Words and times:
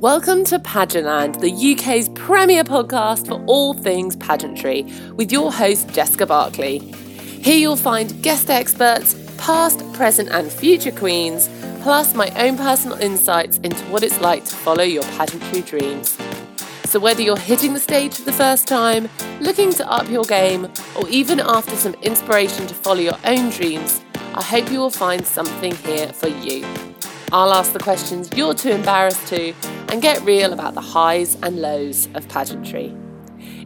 Welcome 0.00 0.44
to 0.44 0.58
Pageantland, 0.58 1.40
the 1.42 1.52
UK's 1.52 2.08
premier 2.08 2.64
podcast 2.64 3.26
for 3.26 3.44
all 3.44 3.74
things 3.74 4.16
pageantry, 4.16 4.86
with 5.16 5.30
your 5.30 5.52
host 5.52 5.90
Jessica 5.90 6.24
Barkley. 6.24 6.78
Here 6.78 7.58
you'll 7.58 7.76
find 7.76 8.22
guest 8.22 8.48
experts, 8.48 9.14
past, 9.36 9.80
present, 9.92 10.30
and 10.30 10.50
future 10.50 10.90
queens, 10.90 11.50
plus 11.82 12.14
my 12.14 12.30
own 12.42 12.56
personal 12.56 12.96
insights 12.96 13.58
into 13.58 13.84
what 13.90 14.02
it's 14.02 14.18
like 14.22 14.46
to 14.46 14.56
follow 14.56 14.84
your 14.84 15.02
pageantry 15.18 15.60
dreams. 15.60 16.16
So, 16.86 16.98
whether 16.98 17.20
you're 17.20 17.36
hitting 17.36 17.74
the 17.74 17.78
stage 17.80 18.14
for 18.14 18.22
the 18.22 18.32
first 18.32 18.66
time, 18.66 19.06
looking 19.42 19.70
to 19.72 19.86
up 19.86 20.08
your 20.08 20.24
game, 20.24 20.66
or 20.96 21.06
even 21.10 21.40
after 21.40 21.76
some 21.76 21.92
inspiration 22.00 22.66
to 22.68 22.74
follow 22.74 23.00
your 23.00 23.18
own 23.26 23.50
dreams, 23.50 24.00
I 24.32 24.42
hope 24.42 24.72
you 24.72 24.78
will 24.78 24.88
find 24.88 25.26
something 25.26 25.74
here 25.74 26.10
for 26.10 26.28
you. 26.28 26.64
I'll 27.32 27.52
ask 27.52 27.74
the 27.74 27.78
questions 27.78 28.30
you're 28.34 28.54
too 28.54 28.70
embarrassed 28.70 29.28
to 29.28 29.52
and 29.90 30.00
get 30.00 30.22
real 30.22 30.52
about 30.52 30.74
the 30.74 30.80
highs 30.80 31.36
and 31.42 31.60
lows 31.60 32.08
of 32.14 32.28
pageantry. 32.28 32.94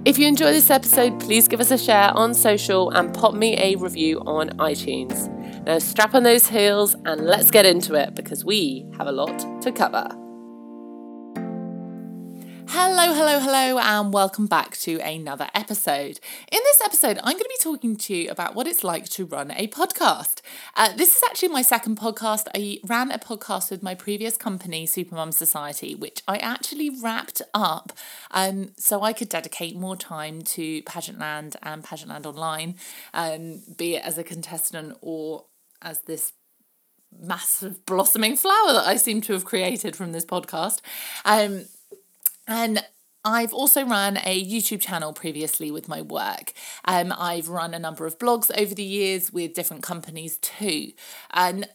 If 0.05 0.19
you 0.19 0.27
enjoy 0.27 0.53
this 0.53 0.71
episode, 0.71 1.21
please 1.21 1.49
give 1.49 1.61
us 1.61 1.71
a 1.71 1.79
share 1.79 2.11
on 2.15 2.35
social 2.35 2.91
and 2.91 3.13
pop 3.15 3.35
me 3.35 3.57
a 3.59 3.77
review 3.77 4.21
on 4.27 4.51
iTunes. 4.59 5.31
Now, 5.65 5.79
strap 5.79 6.15
on 6.15 6.23
those 6.23 6.47
heels 6.47 6.95
and 7.05 7.23
let's 7.27 7.51
get 7.51 7.67
into 7.67 7.95
it 7.95 8.15
because 8.15 8.45
we 8.45 8.87
have 8.99 9.07
a 9.07 9.13
lot 9.13 9.63
to 9.63 9.73
cover. 9.73 10.24
Hello, 12.77 13.15
hello, 13.15 13.39
hello, 13.39 13.79
and 13.79 14.13
welcome 14.13 14.49
back 14.49 14.77
to 14.79 14.99
another 14.99 15.49
episode. 15.55 16.19
In 16.51 16.59
this 16.65 16.81
episode, 16.85 17.19
I'm 17.19 17.35
going 17.35 17.45
to 17.45 17.49
be 17.49 17.63
talking 17.63 17.95
to 17.95 18.17
you 18.17 18.31
about 18.33 18.57
what 18.57 18.67
it's 18.67 18.83
like 18.83 19.09
to 19.11 19.25
run 19.25 19.53
a 19.53 19.69
podcast. 19.69 20.41
Uh, 20.75 20.93
this 20.97 21.15
is 21.15 21.23
actually 21.23 21.51
my 21.51 21.63
second 21.63 22.01
podcast. 22.01 22.49
I 22.53 22.81
ran 22.85 23.13
a 23.13 23.19
podcast 23.21 23.71
with 23.71 23.85
my 23.85 23.95
previous 23.95 24.37
company, 24.37 24.89
Supermum 24.89 25.33
Society, 25.33 25.95
which 25.95 26.25
I 26.27 26.39
actually 26.39 26.91
wrapped 26.91 27.43
up 27.55 27.93
um, 28.33 28.73
so 28.77 29.03
I 29.03 29.13
could 29.13 29.29
dedicate 29.29 29.77
more 29.77 29.97
time 29.97 30.43
to 30.43 30.83
Pageantland 30.83 31.55
and 31.63 31.85
Pageantland 31.85 32.27
Online, 32.27 32.75
um, 33.15 33.63
be 33.79 33.95
it 33.95 34.03
as 34.05 34.19
a 34.19 34.25
contestant 34.25 34.99
or 35.01 35.45
as 35.81 36.01
this 36.01 36.33
massive 37.17 37.87
blossoming 37.87 38.37
flower 38.37 38.73
that 38.73 38.85
I 38.85 38.97
seem 38.97 39.21
to 39.21 39.33
have 39.33 39.45
created 39.45 39.95
from 39.95 40.11
this 40.11 40.25
podcast. 40.25 40.81
Um, 41.25 41.67
and 42.47 42.85
I've 43.25 43.55
also 43.55 43.85
run 43.87 44.19
a 44.19 44.45
YouTube 44.45 44.81
channel 44.83 45.13
previously 45.15 45.71
with 45.71 45.89
my 45.89 46.03
work. 46.03 46.53
Um, 46.85 47.13
I've 47.17 47.49
run 47.49 47.73
a 47.73 47.79
number 47.79 48.05
of 48.07 48.19
blogs 48.19 48.51
over 48.57 48.75
the 48.75 48.83
years 48.83 49.33
with 49.33 49.55
different 49.55 49.83
companies 49.83 50.37
too. 50.39 50.93
And 51.33 51.67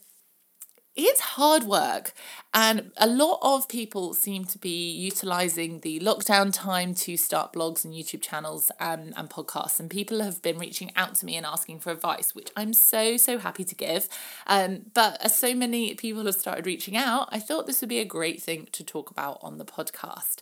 it's 0.95 1.21
hard 1.21 1.63
work. 1.63 2.13
And 2.53 2.91
a 2.97 3.07
lot 3.07 3.39
of 3.41 3.67
people 3.69 4.13
seem 4.13 4.45
to 4.45 4.57
be 4.57 4.91
utilizing 4.91 5.79
the 5.79 5.99
lockdown 5.99 6.51
time 6.51 6.93
to 6.95 7.15
start 7.15 7.53
blogs 7.53 7.85
and 7.85 7.93
YouTube 7.93 8.21
channels 8.21 8.71
and, 8.79 9.13
and 9.15 9.29
podcasts. 9.29 9.79
And 9.79 9.89
people 9.89 10.21
have 10.21 10.41
been 10.41 10.57
reaching 10.57 10.91
out 10.95 11.15
to 11.15 11.25
me 11.25 11.35
and 11.35 11.45
asking 11.45 11.79
for 11.79 11.91
advice, 11.91 12.33
which 12.33 12.49
I'm 12.55 12.73
so, 12.73 13.17
so 13.17 13.37
happy 13.37 13.63
to 13.63 13.75
give. 13.75 14.09
Um, 14.47 14.87
but 14.93 15.21
as 15.23 15.37
so 15.37 15.53
many 15.53 15.93
people 15.95 16.25
have 16.25 16.35
started 16.35 16.65
reaching 16.65 16.97
out, 16.97 17.29
I 17.31 17.39
thought 17.39 17.67
this 17.67 17.81
would 17.81 17.89
be 17.89 17.99
a 17.99 18.05
great 18.05 18.41
thing 18.41 18.67
to 18.71 18.83
talk 18.83 19.11
about 19.11 19.39
on 19.41 19.57
the 19.57 19.65
podcast. 19.65 20.41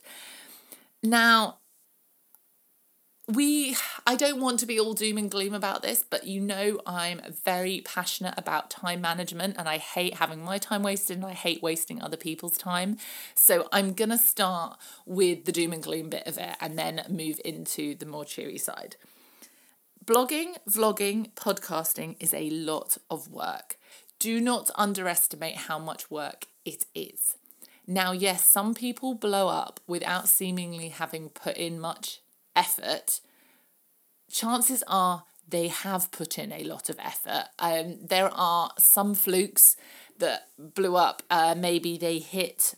Now, 1.02 1.58
we 3.28 3.76
I 4.06 4.16
don't 4.16 4.40
want 4.40 4.58
to 4.60 4.66
be 4.66 4.80
all 4.80 4.94
doom 4.94 5.18
and 5.18 5.30
gloom 5.30 5.52
about 5.52 5.82
this, 5.82 6.02
but 6.08 6.26
you 6.26 6.40
know 6.40 6.80
I'm 6.86 7.20
very 7.44 7.82
passionate 7.84 8.34
about 8.38 8.70
time 8.70 9.02
management 9.02 9.56
and 9.58 9.68
I 9.68 9.76
hate 9.76 10.14
having 10.14 10.42
my 10.42 10.56
time 10.56 10.82
wasted 10.82 11.18
and 11.18 11.26
I 11.26 11.34
hate 11.34 11.62
wasting 11.62 12.00
other 12.00 12.16
people's 12.16 12.56
time. 12.56 12.96
So 13.34 13.68
I'm 13.70 13.92
going 13.92 14.08
to 14.08 14.18
start 14.18 14.78
with 15.04 15.44
the 15.44 15.52
doom 15.52 15.74
and 15.74 15.82
gloom 15.82 16.08
bit 16.08 16.26
of 16.26 16.38
it 16.38 16.56
and 16.58 16.78
then 16.78 17.04
move 17.10 17.38
into 17.44 17.94
the 17.94 18.06
more 18.06 18.24
cheery 18.24 18.56
side. 18.56 18.96
Blogging, 20.06 20.56
vlogging, 20.66 21.32
podcasting 21.34 22.16
is 22.18 22.32
a 22.32 22.48
lot 22.48 22.96
of 23.10 23.30
work. 23.30 23.76
Do 24.18 24.40
not 24.40 24.70
underestimate 24.74 25.56
how 25.56 25.78
much 25.78 26.10
work 26.10 26.46
it 26.64 26.86
is. 26.94 27.36
Now, 27.86 28.12
yes, 28.12 28.42
some 28.42 28.74
people 28.74 29.14
blow 29.14 29.48
up 29.48 29.80
without 29.86 30.28
seemingly 30.28 30.88
having 30.88 31.28
put 31.28 31.58
in 31.58 31.78
much 31.78 32.20
effort. 32.58 33.20
Chances 34.30 34.82
are 34.86 35.24
they 35.48 35.68
have 35.68 36.10
put 36.10 36.38
in 36.38 36.52
a 36.52 36.64
lot 36.64 36.90
of 36.90 36.98
effort. 36.98 37.46
Um, 37.58 37.98
there 38.06 38.30
are 38.34 38.70
some 38.78 39.14
flukes 39.14 39.76
that 40.18 40.48
blew 40.58 40.96
up. 40.96 41.22
Uh, 41.30 41.54
maybe 41.56 41.96
they 41.96 42.18
hit 42.18 42.74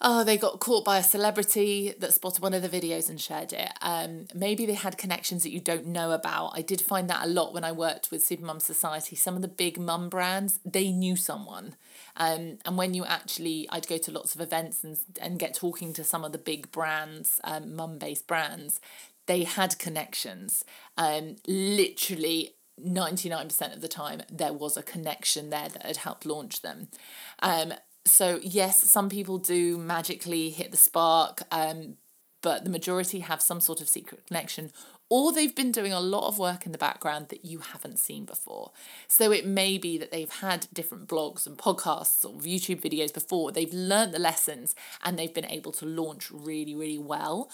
oh, 0.00 0.22
they 0.22 0.36
got 0.36 0.60
caught 0.60 0.84
by 0.84 0.98
a 0.98 1.02
celebrity 1.02 1.92
that 1.98 2.12
spotted 2.12 2.40
one 2.40 2.54
of 2.54 2.62
the 2.62 2.68
videos 2.68 3.08
and 3.08 3.20
shared 3.20 3.52
it. 3.52 3.70
Um, 3.82 4.26
maybe 4.32 4.64
they 4.64 4.74
had 4.74 4.96
connections 4.96 5.42
that 5.42 5.50
you 5.50 5.60
don't 5.60 5.86
know 5.86 6.12
about. 6.12 6.52
I 6.54 6.62
did 6.62 6.80
find 6.80 7.10
that 7.10 7.26
a 7.26 7.28
lot 7.28 7.52
when 7.52 7.64
I 7.64 7.72
worked 7.72 8.10
with 8.10 8.26
Supermum 8.26 8.62
Society. 8.62 9.16
Some 9.16 9.34
of 9.34 9.42
the 9.42 9.48
big 9.48 9.78
mum 9.78 10.08
brands, 10.08 10.60
they 10.64 10.92
knew 10.92 11.16
someone. 11.16 11.74
Um, 12.16 12.58
and 12.64 12.76
when 12.76 12.94
you 12.94 13.04
actually, 13.04 13.68
I'd 13.70 13.88
go 13.88 13.98
to 13.98 14.12
lots 14.12 14.34
of 14.34 14.40
events 14.40 14.84
and, 14.84 14.98
and 15.20 15.38
get 15.38 15.54
talking 15.54 15.92
to 15.94 16.04
some 16.04 16.24
of 16.24 16.32
the 16.32 16.38
big 16.38 16.70
brands, 16.70 17.40
um, 17.42 17.74
mum 17.74 17.98
based 17.98 18.28
brands, 18.28 18.80
they 19.26 19.42
had 19.44 19.78
connections. 19.78 20.64
Um, 20.96 21.36
literally 21.46 22.54
99% 22.80 23.74
of 23.74 23.80
the 23.80 23.88
time, 23.88 24.22
there 24.30 24.52
was 24.52 24.76
a 24.76 24.82
connection 24.82 25.50
there 25.50 25.68
that 25.68 25.84
had 25.84 25.96
helped 25.98 26.24
launch 26.24 26.62
them. 26.62 26.88
Um, 27.40 27.74
so 28.08 28.40
yes, 28.42 28.82
some 28.82 29.08
people 29.08 29.38
do 29.38 29.78
magically 29.78 30.50
hit 30.50 30.70
the 30.70 30.76
spark, 30.76 31.42
um, 31.50 31.96
but 32.42 32.64
the 32.64 32.70
majority 32.70 33.20
have 33.20 33.42
some 33.42 33.60
sort 33.60 33.80
of 33.80 33.88
secret 33.88 34.26
connection 34.26 34.70
or 35.10 35.32
they've 35.32 35.54
been 35.54 35.72
doing 35.72 35.92
a 35.92 36.00
lot 36.00 36.28
of 36.28 36.38
work 36.38 36.66
in 36.66 36.72
the 36.72 36.78
background 36.78 37.28
that 37.28 37.44
you 37.44 37.60
haven't 37.60 37.98
seen 37.98 38.26
before. 38.26 38.72
So 39.06 39.32
it 39.32 39.46
may 39.46 39.78
be 39.78 39.96
that 39.98 40.10
they've 40.10 40.30
had 40.30 40.66
different 40.72 41.08
blogs 41.08 41.46
and 41.46 41.56
podcasts 41.56 42.24
or 42.24 42.38
YouTube 42.40 42.82
videos 42.82 43.12
before, 43.12 43.50
they've 43.50 43.72
learned 43.72 44.12
the 44.12 44.18
lessons 44.18 44.74
and 45.02 45.18
they've 45.18 45.32
been 45.32 45.46
able 45.46 45.72
to 45.72 45.86
launch 45.86 46.30
really, 46.30 46.74
really 46.74 46.98
well 46.98 47.50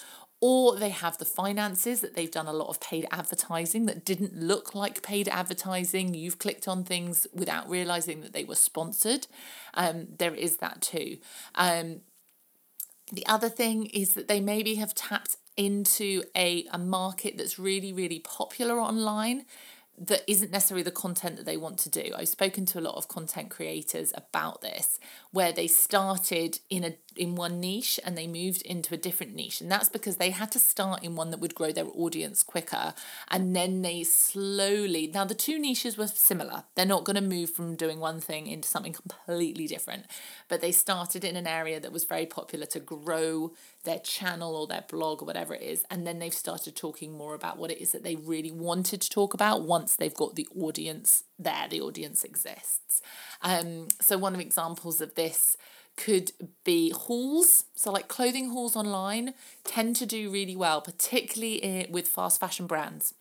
or 0.47 0.77
they 0.77 0.91
have 0.91 1.17
the 1.17 1.25
finances 1.25 2.03
that 2.03 2.15
they've 2.15 2.31
done 2.31 2.47
a 2.47 2.53
lot 2.53 2.69
of 2.69 2.79
paid 2.79 3.07
advertising 3.11 3.87
that 3.87 4.05
didn't 4.05 4.37
look 4.37 4.75
like 4.75 5.03
paid 5.03 5.27
advertising. 5.27 6.13
You've 6.13 6.39
clicked 6.39 6.69
on 6.69 6.85
things 6.85 7.27
without 7.33 7.67
realizing 7.67 8.21
that 8.21 8.35
they 8.35 8.45
were 8.45 8.55
sponsored. 8.55 9.27
Um, 9.73 10.09
there 10.19 10.35
is 10.35 10.59
that 10.59 10.83
too. 10.83 11.17
Um, 11.55 12.03
the 13.11 13.27
other 13.27 13.49
thing 13.49 13.87
is 13.87 14.13
that 14.13 14.29
they 14.29 14.39
maybe 14.39 14.75
have 14.75 14.95
tapped 14.95 15.39
into 15.57 16.23
a, 16.37 16.67
a 16.71 16.77
market 16.77 17.39
that's 17.39 17.59
really, 17.59 17.95
really 17.95 18.19
popular 18.19 18.79
online 18.79 19.47
that 19.97 20.23
isn't 20.27 20.51
necessarily 20.51 20.83
the 20.83 20.91
content 20.91 21.37
that 21.37 21.47
they 21.47 21.57
want 21.57 21.79
to 21.79 21.89
do. 21.89 22.13
I've 22.17 22.29
spoken 22.29 22.67
to 22.67 22.81
a 22.81 22.83
lot 22.83 22.97
of 22.97 23.09
content 23.09 23.51
creators 23.51 24.13
about 24.15 24.61
this 24.61 24.99
where 25.31 25.53
they 25.53 25.69
started 25.69 26.59
in 26.69 26.85
a 26.85 26.97
in 27.17 27.35
one 27.35 27.61
niche 27.61 27.99
and 28.05 28.17
they 28.17 28.27
moved 28.27 28.63
into 28.63 28.95
a 28.95 28.99
different 28.99 29.35
niche. 29.35 29.61
And 29.61 29.71
that's 29.71 29.89
because 29.89 30.17
they 30.17 30.31
had 30.31 30.51
to 30.53 30.59
start 30.59 31.03
in 31.03 31.17
one 31.17 31.31
that 31.31 31.41
would 31.41 31.55
grow 31.55 31.73
their 31.73 31.87
audience 31.95 32.43
quicker. 32.43 32.95
And 33.29 33.55
then 33.55 33.83
they 33.83 34.03
slowly 34.05 35.11
now 35.13 35.25
the 35.25 35.35
two 35.35 35.59
niches 35.59 35.97
were 35.97 36.07
similar. 36.07 36.65
They're 36.75 36.87
not 36.87 37.05
going 37.05 37.17
to 37.17 37.23
move 37.23 37.51
from 37.51 37.77
doing 37.77 38.01
one 38.01 38.21
thing 38.21 38.47
into 38.47 38.69
something 38.69 38.93
completely 38.93 39.67
different. 39.67 40.07
But 40.49 40.61
they 40.61 40.73
started 40.73 41.25
in 41.25 41.37
an 41.37 41.47
area 41.47 41.81
that 41.81 41.93
was 41.93 42.05
very 42.05 42.27
popular 42.27 42.67
to 42.67 42.81
grow 42.81 43.53
their 43.85 43.99
channel 43.99 44.57
or 44.57 44.67
their 44.67 44.85
blog 44.89 45.23
or 45.23 45.27
whatever 45.27 45.55
it 45.55 45.63
is. 45.63 45.85
And 45.91 46.07
then 46.07 46.19
they've 46.19 46.35
started 46.35 46.75
talking 46.75 47.13
more 47.13 47.35
about 47.35 47.59
what 47.59 47.71
it 47.71 47.81
is 47.81 47.93
that 47.93 48.03
they 48.03 48.17
really 48.17 48.51
wanted 48.51 49.01
to 49.03 49.11
talk 49.11 49.35
about 49.35 49.63
once 49.63 49.97
they've 49.97 50.15
got 50.15 50.35
the 50.35 50.49
audience 50.59 51.25
there 51.39 51.67
the 51.69 51.81
audience 51.81 52.25
exists. 52.25 53.03
Um 53.43 53.89
so 54.01 54.17
one 54.17 54.35
of 54.35 54.41
examples 54.41 55.01
of 55.01 55.15
this 55.15 55.57
could 55.97 56.33
be 56.65 56.91
hauls. 56.91 57.65
So, 57.75 57.93
like 57.93 58.09
clothing 58.09 58.51
hauls 58.51 58.77
online 58.77 59.35
tend 59.65 59.97
to 59.97 60.07
do 60.07 60.31
really 60.31 60.57
well, 60.57 60.81
particularly 60.81 61.87
with 61.91 62.09
fast 62.09 62.41
fashion 62.41 62.67
brands. 62.67 63.15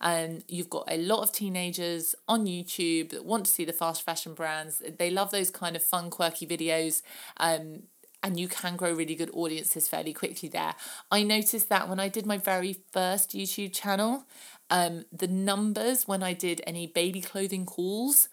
And 0.00 0.44
you've 0.48 0.70
got 0.70 0.84
a 0.88 0.98
lot 0.98 1.22
of 1.22 1.32
teenagers 1.32 2.14
on 2.28 2.46
YouTube 2.46 3.10
that 3.10 3.24
want 3.24 3.46
to 3.46 3.50
see 3.50 3.64
the 3.64 3.72
fast 3.72 4.02
fashion 4.02 4.34
brands. 4.34 4.82
They 4.98 5.10
love 5.10 5.30
those 5.30 5.50
kind 5.50 5.76
of 5.76 5.82
fun, 5.82 6.10
quirky 6.10 6.46
videos. 6.46 7.02
Um, 7.36 7.84
and 8.22 8.38
you 8.38 8.48
can 8.48 8.76
grow 8.76 8.92
really 8.92 9.14
good 9.14 9.30
audiences 9.32 9.88
fairly 9.88 10.12
quickly 10.12 10.48
there. 10.48 10.74
I 11.10 11.22
noticed 11.22 11.68
that 11.70 11.88
when 11.88 11.98
I 11.98 12.08
did 12.08 12.26
my 12.26 12.36
very 12.36 12.76
first 12.92 13.30
YouTube 13.30 13.72
channel, 13.72 14.24
um, 14.68 15.04
the 15.10 15.26
numbers 15.26 16.06
when 16.06 16.22
I 16.22 16.34
did 16.34 16.60
any 16.66 16.86
baby 16.86 17.22
clothing 17.22 17.66
hauls 17.66 18.28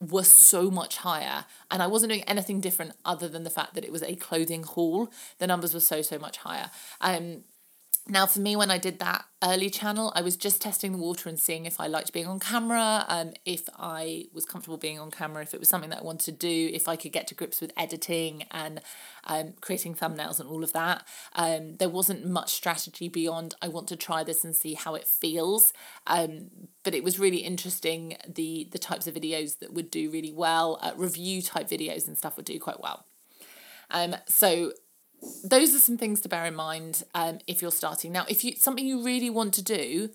were 0.00 0.24
so 0.24 0.70
much 0.70 0.98
higher 0.98 1.44
and 1.70 1.82
I 1.82 1.86
wasn't 1.88 2.12
doing 2.12 2.22
anything 2.24 2.60
different 2.60 2.92
other 3.04 3.28
than 3.28 3.42
the 3.42 3.50
fact 3.50 3.74
that 3.74 3.84
it 3.84 3.90
was 3.90 4.02
a 4.02 4.14
clothing 4.14 4.62
haul 4.62 5.10
the 5.38 5.46
numbers 5.46 5.74
were 5.74 5.80
so 5.80 6.02
so 6.02 6.18
much 6.18 6.38
higher. 6.38 6.70
Um 7.00 7.44
Now, 8.10 8.24
for 8.24 8.40
me, 8.40 8.56
when 8.56 8.70
I 8.70 8.78
did 8.78 9.00
that 9.00 9.26
early 9.44 9.68
channel, 9.68 10.14
I 10.16 10.22
was 10.22 10.34
just 10.34 10.62
testing 10.62 10.92
the 10.92 10.98
water 10.98 11.28
and 11.28 11.38
seeing 11.38 11.66
if 11.66 11.78
I 11.78 11.88
liked 11.88 12.14
being 12.14 12.26
on 12.26 12.40
camera, 12.40 13.04
um, 13.06 13.32
if 13.44 13.68
I 13.78 14.24
was 14.32 14.46
comfortable 14.46 14.78
being 14.78 14.98
on 14.98 15.10
camera, 15.10 15.42
if 15.42 15.52
it 15.52 15.60
was 15.60 15.68
something 15.68 15.90
that 15.90 15.98
I 15.98 16.02
wanted 16.02 16.24
to 16.24 16.32
do, 16.32 16.70
if 16.72 16.88
I 16.88 16.96
could 16.96 17.12
get 17.12 17.26
to 17.26 17.34
grips 17.34 17.60
with 17.60 17.70
editing 17.76 18.44
and 18.50 18.80
um, 19.24 19.52
creating 19.60 19.94
thumbnails 19.94 20.40
and 20.40 20.48
all 20.48 20.64
of 20.64 20.72
that. 20.72 21.06
Um, 21.34 21.76
there 21.76 21.90
wasn't 21.90 22.26
much 22.26 22.52
strategy 22.54 23.10
beyond 23.10 23.54
I 23.60 23.68
want 23.68 23.88
to 23.88 23.96
try 23.96 24.24
this 24.24 24.42
and 24.42 24.56
see 24.56 24.72
how 24.72 24.94
it 24.94 25.06
feels. 25.06 25.74
Um, 26.06 26.50
but 26.84 26.94
it 26.94 27.04
was 27.04 27.18
really 27.18 27.38
interesting 27.38 28.16
the 28.26 28.68
the 28.72 28.78
types 28.78 29.06
of 29.06 29.14
videos 29.14 29.58
that 29.58 29.74
would 29.74 29.90
do 29.90 30.10
really 30.10 30.32
well, 30.32 30.78
uh, 30.80 30.92
review 30.96 31.42
type 31.42 31.68
videos 31.68 32.08
and 32.08 32.16
stuff 32.16 32.38
would 32.38 32.46
do 32.46 32.58
quite 32.58 32.80
well. 32.80 33.04
Um, 33.90 34.16
so 34.26 34.72
those 35.44 35.74
are 35.74 35.78
some 35.78 35.96
things 35.96 36.20
to 36.22 36.28
bear 36.28 36.44
in 36.46 36.54
mind 36.54 37.02
um, 37.14 37.38
if 37.46 37.62
you're 37.62 37.70
starting. 37.70 38.12
Now, 38.12 38.24
if 38.28 38.44
you 38.44 38.54
something 38.56 38.86
you 38.86 39.02
really 39.02 39.30
want 39.30 39.54
to 39.54 39.62
do 39.62 40.10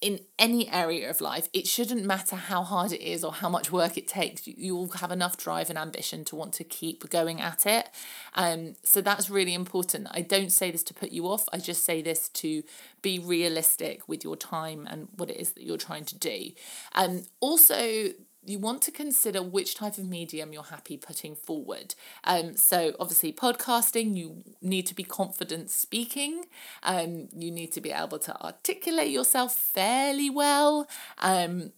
in 0.00 0.20
any 0.38 0.70
area 0.70 1.08
of 1.08 1.22
life, 1.22 1.48
it 1.54 1.66
shouldn't 1.66 2.04
matter 2.04 2.36
how 2.36 2.62
hard 2.62 2.92
it 2.92 3.00
is 3.00 3.24
or 3.24 3.32
how 3.32 3.48
much 3.48 3.72
work 3.72 3.96
it 3.96 4.06
takes. 4.06 4.46
You, 4.46 4.54
you'll 4.56 4.88
have 4.88 5.10
enough 5.10 5.38
drive 5.38 5.70
and 5.70 5.78
ambition 5.78 6.26
to 6.26 6.36
want 6.36 6.52
to 6.54 6.64
keep 6.64 7.08
going 7.08 7.40
at 7.40 7.64
it. 7.64 7.88
Um, 8.34 8.74
so 8.82 9.00
that's 9.00 9.30
really 9.30 9.54
important. 9.54 10.08
I 10.10 10.20
don't 10.20 10.52
say 10.52 10.70
this 10.70 10.82
to 10.84 10.94
put 10.94 11.10
you 11.10 11.26
off. 11.26 11.48
I 11.54 11.58
just 11.58 11.86
say 11.86 12.02
this 12.02 12.28
to 12.30 12.62
be 13.00 13.18
realistic 13.18 14.06
with 14.06 14.24
your 14.24 14.36
time 14.36 14.86
and 14.90 15.08
what 15.16 15.30
it 15.30 15.38
is 15.38 15.52
that 15.52 15.64
you're 15.64 15.78
trying 15.78 16.04
to 16.04 16.18
do. 16.18 16.50
Um, 16.94 17.22
also, 17.40 18.10
you 18.46 18.58
want 18.58 18.82
to 18.82 18.90
consider 18.90 19.42
which 19.42 19.74
type 19.74 19.98
of 19.98 20.08
medium 20.08 20.52
you're 20.52 20.62
happy 20.62 20.96
putting 20.96 21.34
forward. 21.34 21.94
Um, 22.24 22.56
so 22.56 22.94
obviously 22.98 23.32
podcasting, 23.32 24.16
you 24.16 24.42
need 24.60 24.86
to 24.86 24.94
be 24.94 25.04
confident 25.04 25.70
speaking. 25.70 26.44
Um, 26.82 27.28
you 27.36 27.50
need 27.50 27.72
to 27.72 27.80
be 27.80 27.90
able 27.90 28.18
to 28.20 28.40
articulate 28.42 29.10
yourself 29.10 29.54
fairly 29.54 30.30
well. 30.30 30.88
Um, 31.18 31.72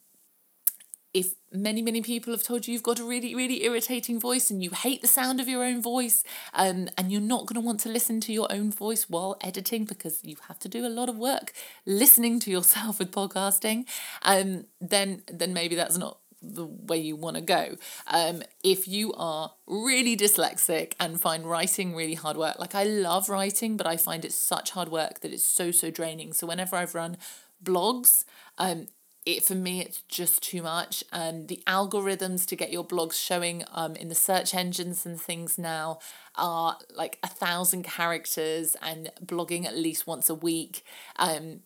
if 1.16 1.34
many 1.50 1.80
many 1.80 2.02
people 2.02 2.30
have 2.34 2.42
told 2.42 2.66
you 2.66 2.74
you've 2.74 2.82
got 2.82 2.98
a 2.98 3.04
really 3.04 3.34
really 3.34 3.64
irritating 3.64 4.20
voice 4.20 4.50
and 4.50 4.62
you 4.62 4.68
hate 4.68 5.00
the 5.00 5.08
sound 5.08 5.40
of 5.40 5.48
your 5.48 5.64
own 5.64 5.80
voice 5.80 6.22
um, 6.52 6.88
and 6.98 7.10
you're 7.10 7.22
not 7.22 7.46
going 7.46 7.54
to 7.54 7.66
want 7.66 7.80
to 7.80 7.88
listen 7.88 8.20
to 8.20 8.34
your 8.34 8.46
own 8.52 8.70
voice 8.70 9.08
while 9.08 9.38
editing 9.40 9.86
because 9.86 10.22
you 10.22 10.36
have 10.48 10.58
to 10.58 10.68
do 10.68 10.84
a 10.84 10.90
lot 10.90 11.08
of 11.08 11.16
work 11.16 11.54
listening 11.86 12.38
to 12.38 12.50
yourself 12.50 12.98
with 12.98 13.10
podcasting 13.10 13.86
um, 14.22 14.66
then 14.78 15.22
then 15.32 15.54
maybe 15.54 15.74
that's 15.74 15.96
not 15.96 16.18
the 16.42 16.66
way 16.66 16.98
you 16.98 17.16
want 17.16 17.36
to 17.36 17.42
go. 17.42 17.76
Um, 18.06 18.42
if 18.62 18.86
you 18.86 19.12
are 19.14 19.52
really 19.66 20.16
dyslexic 20.16 20.92
and 21.00 21.20
find 21.20 21.48
writing 21.48 21.94
really 21.94 22.14
hard 22.14 22.36
work, 22.36 22.58
like 22.58 22.74
I 22.74 22.84
love 22.84 23.28
writing, 23.28 23.76
but 23.76 23.86
I 23.86 23.96
find 23.96 24.24
it 24.24 24.32
such 24.32 24.70
hard 24.70 24.88
work 24.88 25.20
that 25.20 25.32
it's 25.32 25.44
so, 25.44 25.70
so 25.70 25.90
draining. 25.90 26.32
So 26.32 26.46
whenever 26.46 26.76
I've 26.76 26.94
run 26.94 27.16
blogs, 27.64 28.24
um, 28.58 28.88
it 29.26 29.44
for 29.44 29.56
me 29.56 29.80
it's 29.80 30.02
just 30.02 30.40
too 30.40 30.62
much 30.62 31.02
and 31.12 31.48
the 31.48 31.60
algorithms 31.66 32.46
to 32.46 32.54
get 32.54 32.70
your 32.70 32.84
blogs 32.84 33.14
showing 33.14 33.64
um 33.72 33.96
in 33.96 34.08
the 34.08 34.14
search 34.14 34.54
engines 34.54 35.04
and 35.04 35.20
things 35.20 35.58
now 35.58 35.98
are 36.36 36.78
like 36.94 37.18
a 37.24 37.26
thousand 37.26 37.82
characters 37.82 38.76
and 38.80 39.10
blogging 39.24 39.66
at 39.66 39.76
least 39.76 40.06
once 40.06 40.30
a 40.30 40.34
week 40.34 40.84
um 41.16 41.60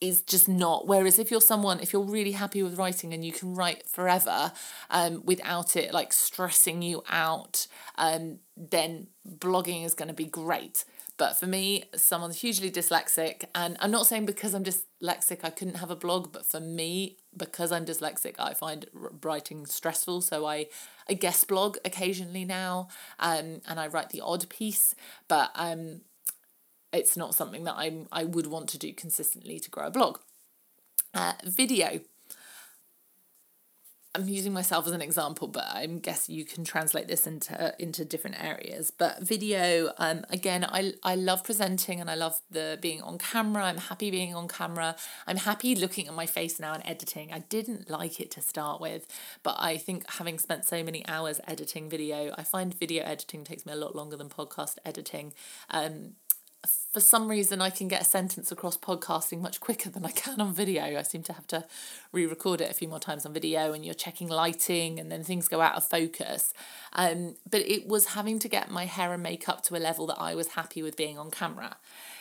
is 0.00 0.22
just 0.22 0.48
not. 0.48 0.86
Whereas 0.86 1.18
if 1.18 1.30
you're 1.30 1.40
someone, 1.40 1.80
if 1.80 1.92
you're 1.92 2.02
really 2.02 2.32
happy 2.32 2.62
with 2.62 2.78
writing 2.78 3.12
and 3.12 3.24
you 3.24 3.32
can 3.32 3.54
write 3.54 3.88
forever 3.88 4.52
um, 4.90 5.22
without 5.24 5.76
it 5.76 5.92
like 5.92 6.12
stressing 6.12 6.82
you 6.82 7.02
out, 7.08 7.66
um, 7.96 8.38
then 8.56 9.08
blogging 9.28 9.84
is 9.84 9.94
going 9.94 10.08
to 10.08 10.14
be 10.14 10.24
great. 10.24 10.84
But 11.16 11.36
for 11.36 11.46
me, 11.46 11.84
someone's 11.96 12.40
hugely 12.40 12.70
dyslexic, 12.70 13.44
and 13.52 13.76
I'm 13.80 13.90
not 13.90 14.06
saying 14.06 14.24
because 14.24 14.54
I'm 14.54 14.62
dyslexic 14.62 15.40
I 15.42 15.50
couldn't 15.50 15.78
have 15.78 15.90
a 15.90 15.96
blog, 15.96 16.32
but 16.32 16.46
for 16.46 16.60
me, 16.60 17.16
because 17.36 17.72
I'm 17.72 17.84
dyslexic, 17.84 18.36
I 18.38 18.54
find 18.54 18.86
writing 19.24 19.66
stressful. 19.66 20.20
So 20.20 20.46
I, 20.46 20.66
I 21.08 21.14
guest 21.14 21.48
blog 21.48 21.76
occasionally 21.84 22.44
now, 22.44 22.86
um, 23.18 23.62
and 23.66 23.80
I 23.80 23.88
write 23.88 24.10
the 24.10 24.20
odd 24.20 24.48
piece, 24.48 24.94
but 25.26 25.50
um, 25.56 26.02
it's 26.92 27.16
not 27.16 27.34
something 27.34 27.64
that 27.64 27.74
I'm 27.76 28.08
I 28.12 28.24
would 28.24 28.46
want 28.46 28.68
to 28.70 28.78
do 28.78 28.92
consistently 28.92 29.58
to 29.60 29.70
grow 29.70 29.86
a 29.86 29.90
blog. 29.90 30.18
Uh, 31.14 31.32
video. 31.44 32.00
I'm 34.14 34.26
using 34.26 34.52
myself 34.52 34.86
as 34.86 34.92
an 34.92 35.02
example, 35.02 35.48
but 35.48 35.64
I 35.64 35.86
guess 35.86 36.28
you 36.28 36.44
can 36.44 36.64
translate 36.64 37.08
this 37.08 37.26
into 37.26 37.74
into 37.78 38.04
different 38.04 38.42
areas. 38.42 38.90
But 38.90 39.22
video, 39.22 39.92
um, 39.98 40.24
again, 40.30 40.64
I 40.64 40.94
I 41.04 41.14
love 41.14 41.44
presenting 41.44 42.00
and 42.00 42.10
I 42.10 42.14
love 42.14 42.40
the 42.50 42.78
being 42.80 43.02
on 43.02 43.18
camera. 43.18 43.64
I'm 43.64 43.76
happy 43.76 44.10
being 44.10 44.34
on 44.34 44.48
camera. 44.48 44.96
I'm 45.26 45.36
happy 45.36 45.76
looking 45.76 46.08
at 46.08 46.14
my 46.14 46.26
face 46.26 46.58
now 46.58 46.72
and 46.72 46.82
editing. 46.86 47.32
I 47.32 47.40
didn't 47.40 47.90
like 47.90 48.18
it 48.18 48.30
to 48.32 48.40
start 48.40 48.80
with, 48.80 49.06
but 49.42 49.56
I 49.58 49.76
think 49.76 50.10
having 50.12 50.38
spent 50.38 50.64
so 50.64 50.82
many 50.82 51.06
hours 51.06 51.40
editing 51.46 51.88
video, 51.88 52.34
I 52.36 52.44
find 52.44 52.74
video 52.74 53.04
editing 53.04 53.44
takes 53.44 53.66
me 53.66 53.72
a 53.72 53.76
lot 53.76 53.94
longer 53.94 54.16
than 54.16 54.30
podcast 54.30 54.78
editing. 54.84 55.32
Um, 55.70 56.14
for 56.92 57.00
some 57.00 57.28
reason 57.28 57.60
I 57.60 57.70
can 57.70 57.86
get 57.86 58.02
a 58.02 58.04
sentence 58.04 58.50
across 58.50 58.76
podcasting 58.76 59.40
much 59.40 59.60
quicker 59.60 59.90
than 59.90 60.04
I 60.04 60.10
can 60.10 60.40
on 60.40 60.52
video. 60.52 60.98
I 60.98 61.02
seem 61.02 61.22
to 61.24 61.32
have 61.32 61.46
to 61.48 61.64
re 62.12 62.26
record 62.26 62.60
it 62.60 62.70
a 62.70 62.74
few 62.74 62.88
more 62.88 62.98
times 62.98 63.24
on 63.24 63.32
video 63.32 63.72
and 63.72 63.84
you're 63.84 63.94
checking 63.94 64.28
lighting 64.28 64.98
and 64.98 65.10
then 65.10 65.22
things 65.22 65.48
go 65.48 65.60
out 65.60 65.76
of 65.76 65.84
focus. 65.84 66.52
Um, 66.92 67.36
but 67.48 67.60
it 67.60 67.86
was 67.86 68.06
having 68.06 68.38
to 68.40 68.48
get 68.48 68.70
my 68.70 68.86
hair 68.86 69.12
and 69.12 69.22
makeup 69.22 69.62
to 69.64 69.76
a 69.76 69.78
level 69.78 70.06
that 70.08 70.20
I 70.20 70.34
was 70.34 70.48
happy 70.48 70.82
with 70.82 70.96
being 70.96 71.18
on 71.18 71.30
camera. 71.30 71.76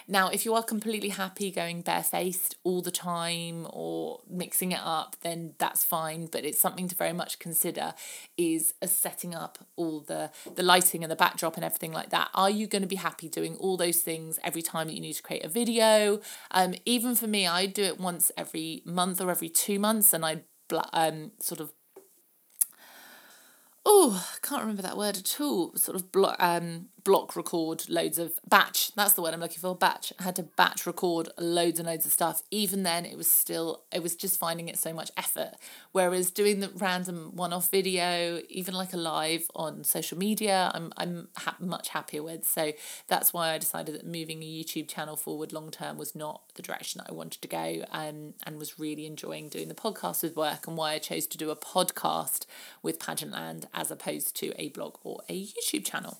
Now, 0.09 0.30
if 0.30 0.45
you 0.45 0.54
are 0.54 0.63
completely 0.63 1.09
happy 1.09 1.51
going 1.51 1.81
barefaced 1.81 2.56
all 2.63 2.81
the 2.81 2.92
time 2.92 3.68
or 3.69 4.21
mixing 4.30 4.71
it 4.71 4.80
up, 4.81 5.18
then 5.21 5.54
that's 5.57 5.83
fine. 5.83 6.27
But 6.27 6.45
it's 6.45 6.59
something 6.59 6.88
to 6.88 6.95
very 6.95 7.12
much 7.12 7.39
consider 7.39 7.94
is 8.38 8.74
setting 8.86 9.36
up 9.36 9.57
all 9.75 10.00
the 10.00 10.31
the 10.56 10.63
lighting 10.63 11.04
and 11.04 11.12
the 11.12 11.15
backdrop 11.15 11.56
and 11.56 11.65
everything 11.65 11.92
like 11.92 12.09
that. 12.12 12.30
Are 12.33 12.50
you 12.50 12.68
going 12.68 12.83
to 12.83 12.88
be 12.88 12.95
happy 12.95 13.27
doing 13.27 13.57
all 13.57 13.75
those 13.75 14.00
things 14.00 14.39
every 14.44 14.62
time 14.62 14.88
that 14.88 14.94
you 14.94 15.01
need 15.01 15.13
to 15.13 15.24
create 15.24 15.44
a 15.44 15.50
video? 15.50 16.21
Um, 16.51 16.75
even 16.86 17.13
for 17.15 17.27
me, 17.27 17.45
I 17.45 17.65
do 17.65 17.83
it 17.83 18.00
once 18.00 18.31
every 18.38 18.83
month 18.86 19.19
or 19.19 19.30
every 19.30 19.50
two 19.50 19.77
months, 19.77 20.13
and 20.13 20.25
I 20.25 20.44
um 20.94 21.31
sort 21.39 21.59
of 21.59 21.74
oh, 23.89 24.27
I 24.33 24.45
can't 24.45 24.62
remember 24.62 24.81
that 24.81 24.98
word 24.98 25.18
at 25.18 25.39
all. 25.39 25.75
Sort 25.75 25.95
of 25.95 26.12
block 26.12 26.36
um 26.39 26.88
block 27.07 27.38
record 27.38 27.88
loads 27.88 28.19
of 28.19 28.33
batch. 28.50 28.92
That's 28.94 29.13
the 29.13 29.21
word 29.21 29.33
I'm 29.33 29.39
looking 29.39 29.59
for. 29.59 29.74
Batch. 29.74 30.12
I 30.19 30.24
had 30.24 30.36
to 30.36 30.44
batch 30.44 30.86
record 30.86 31.30
loads 31.39 31.80
and 31.80 31.88
loads 31.88 32.06
of 32.06 32.12
stuff. 32.12 32.44
Even 32.51 32.83
then, 32.83 33.06
it 33.06 33.15
was 33.15 33.31
still 33.31 33.83
it 33.94 34.04
was 34.04 34.13
just 34.13 34.38
finding 34.38 34.68
it 34.68 34.77
so 34.77 34.92
much 34.92 35.09
effort. 35.15 35.54
Whereas 35.94 36.31
doing 36.31 36.59
the 36.59 36.69
random 36.75 37.33
one 37.33 37.54
off 37.54 37.71
video, 37.71 38.42
even 38.50 38.74
like 38.74 38.92
a 38.92 38.98
live 38.98 39.50
on 39.56 39.86
social 39.86 40.18
media, 40.18 40.69
I'm 40.74 40.92
I'm 40.98 41.30
ha- 41.38 41.56
much 41.61 41.87
happier 41.90 42.21
with. 42.21 42.45
So 42.45 42.73
that's 43.07 43.31
why 43.31 43.54
I 43.54 43.57
decided 43.57 43.95
that 43.95 44.06
moving 44.06 44.44
a 44.44 44.45
YouTube 44.45 44.90
channel 44.90 45.16
forward 45.16 45.54
long 45.54 45.71
term 45.71 45.97
was 45.97 46.14
not 46.14 46.42
the 46.56 46.61
direction 46.61 46.99
that 46.99 47.09
I 47.09 47.14
wanted 47.14 47.42
to 47.42 47.47
go. 47.47 47.85
Um, 47.90 48.33
and 48.44 48.59
was 48.59 48.78
really 48.78 49.06
enjoying 49.06 49.47
doing 49.47 49.69
the 49.69 49.76
podcast 49.76 50.23
with 50.23 50.35
work 50.35 50.68
and 50.68 50.76
why 50.76 50.92
I 50.92 50.99
chose 50.99 51.26
to 51.28 51.37
do 51.37 51.52
a 51.52 51.56
podcast 51.56 52.45
with 52.83 52.99
Pageantland 52.99 53.64
as 53.73 53.92
opposed 53.92 54.35
to 54.42 54.52
a 54.61 54.68
blog 54.69 54.97
or 55.06 55.21
a 55.30 55.45
YouTube 55.45 55.85
channel. 55.85 56.18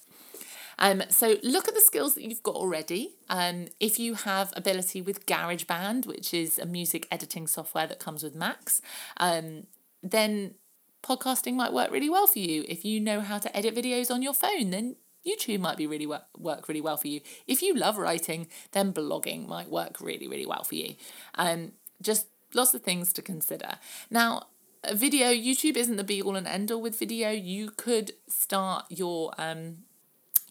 Um, 0.80 1.04
so 1.10 1.38
look 1.44 1.68
at 1.68 1.74
the 1.74 1.82
skills 1.82 2.16
that 2.16 2.24
you've 2.24 2.44
got 2.44 2.56
already. 2.56 3.16
Um, 3.30 3.68
if 3.80 4.00
you 4.00 4.14
have 4.14 4.54
ability 4.56 5.02
with 5.02 5.26
GarageBand, 5.26 6.06
which 6.06 6.34
is 6.34 6.60
a 6.60 6.66
music 6.66 7.08
editing 7.12 7.48
software 7.48 7.88
that 7.88 8.00
comes 8.00 8.24
with 8.24 8.36
Macs, 8.36 8.82
um, 9.18 9.68
then 10.04 10.56
podcasting 11.04 11.56
might 11.56 11.74
work 11.74 11.92
really 11.92 12.10
well 12.10 12.28
for 12.28 12.40
you. 12.40 12.64
If 12.68 12.86
you 12.86 13.00
know 13.00 13.22
how 13.22 13.40
to 13.40 13.56
edit 13.56 13.76
videos 13.76 14.12
on 14.12 14.22
your 14.22 14.34
phone, 14.34 14.70
then 14.72 14.96
YouTube 15.26 15.60
might 15.60 15.78
be 15.78 15.88
really 15.88 16.08
work, 16.08 16.26
work 16.38 16.68
really 16.68 16.82
well 16.82 16.98
for 16.98 17.08
you. 17.08 17.22
If 17.48 17.62
you 17.62 17.74
love 17.74 17.98
writing, 17.98 18.48
then 18.72 18.94
blogging 18.94 19.48
might 19.48 19.70
work 19.70 20.00
really, 20.00 20.28
really 20.28 20.46
well 20.46 20.64
for 20.64 20.76
you. 20.76 20.96
Um, 21.36 21.74
just 22.02 22.28
lots 22.54 22.74
of 22.74 22.82
things 22.82 23.12
to 23.14 23.22
consider. 23.22 23.78
Now, 24.10 24.48
video, 24.94 25.28
YouTube 25.28 25.76
isn't 25.76 25.98
the 25.98 26.04
be 26.04 26.22
all 26.22 26.36
and 26.36 26.48
end 26.48 26.72
all 26.72 26.82
with 26.82 26.98
video. 26.98 27.32
You 27.32 27.72
could 27.72 28.14
start 28.28 28.86
your 28.90 29.34
um 29.38 29.80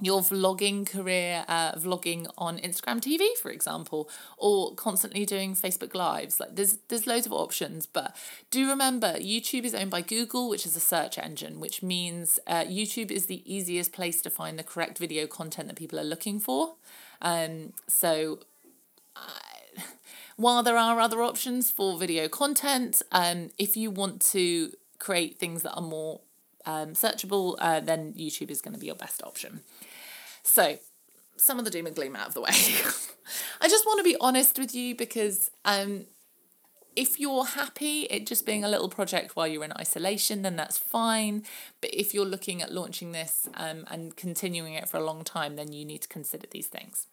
your 0.00 0.20
vlogging 0.20 0.86
career, 0.86 1.44
uh, 1.48 1.72
vlogging 1.72 2.26
on 2.36 2.58
Instagram 2.58 3.00
TV, 3.00 3.26
for 3.40 3.50
example, 3.50 4.10
or 4.36 4.74
constantly 4.74 5.24
doing 5.24 5.54
Facebook 5.54 5.94
Lives. 5.94 6.38
Like 6.38 6.54
there's 6.54 6.78
there's 6.88 7.06
loads 7.06 7.26
of 7.26 7.32
options, 7.32 7.86
but 7.86 8.14
do 8.50 8.68
remember 8.68 9.14
YouTube 9.14 9.64
is 9.64 9.74
owned 9.74 9.90
by 9.90 10.02
Google, 10.02 10.48
which 10.48 10.66
is 10.66 10.76
a 10.76 10.80
search 10.80 11.18
engine, 11.18 11.60
which 11.60 11.82
means 11.82 12.38
uh, 12.46 12.64
YouTube 12.64 13.10
is 13.10 13.26
the 13.26 13.42
easiest 13.52 13.92
place 13.92 14.20
to 14.22 14.30
find 14.30 14.58
the 14.58 14.64
correct 14.64 14.98
video 14.98 15.26
content 15.26 15.68
that 15.68 15.76
people 15.76 15.98
are 15.98 16.04
looking 16.04 16.38
for. 16.40 16.74
Um, 17.22 17.72
so. 17.88 18.40
While 20.38 20.62
there 20.62 20.76
are 20.76 21.00
other 21.00 21.22
options 21.22 21.70
for 21.70 21.96
video 21.96 22.28
content, 22.28 23.00
um, 23.10 23.48
if 23.56 23.74
you 23.74 23.90
want 23.90 24.20
to 24.32 24.70
create 24.98 25.38
things 25.38 25.62
that 25.62 25.72
are 25.72 25.82
more 25.82 26.20
um, 26.66 26.92
searchable, 26.92 27.56
uh, 27.58 27.80
then 27.80 28.12
YouTube 28.14 28.50
is 28.50 28.60
going 28.60 28.74
to 28.74 28.80
be 28.80 28.86
your 28.86 28.96
best 28.96 29.22
option. 29.22 29.60
So, 30.42 30.78
some 31.36 31.58
of 31.58 31.64
the 31.64 31.70
doom 31.70 31.86
and 31.86 31.94
gloom 31.94 32.16
out 32.16 32.28
of 32.28 32.34
the 32.34 32.40
way. 32.40 32.48
I 33.60 33.68
just 33.68 33.86
want 33.86 33.98
to 33.98 34.04
be 34.04 34.16
honest 34.20 34.58
with 34.58 34.74
you 34.74 34.94
because 34.94 35.50
um, 35.64 36.06
if 36.94 37.20
you're 37.20 37.44
happy 37.44 38.02
it 38.04 38.26
just 38.26 38.46
being 38.46 38.64
a 38.64 38.68
little 38.68 38.88
project 38.88 39.36
while 39.36 39.46
you're 39.46 39.64
in 39.64 39.72
isolation, 39.72 40.42
then 40.42 40.56
that's 40.56 40.78
fine. 40.78 41.44
But 41.80 41.90
if 41.92 42.14
you're 42.14 42.24
looking 42.24 42.62
at 42.62 42.72
launching 42.72 43.12
this 43.12 43.48
um, 43.54 43.84
and 43.90 44.16
continuing 44.16 44.74
it 44.74 44.88
for 44.88 44.96
a 44.96 45.04
long 45.04 45.22
time, 45.24 45.56
then 45.56 45.72
you 45.72 45.84
need 45.84 46.02
to 46.02 46.08
consider 46.08 46.46
these 46.50 46.68
things. 46.68 47.06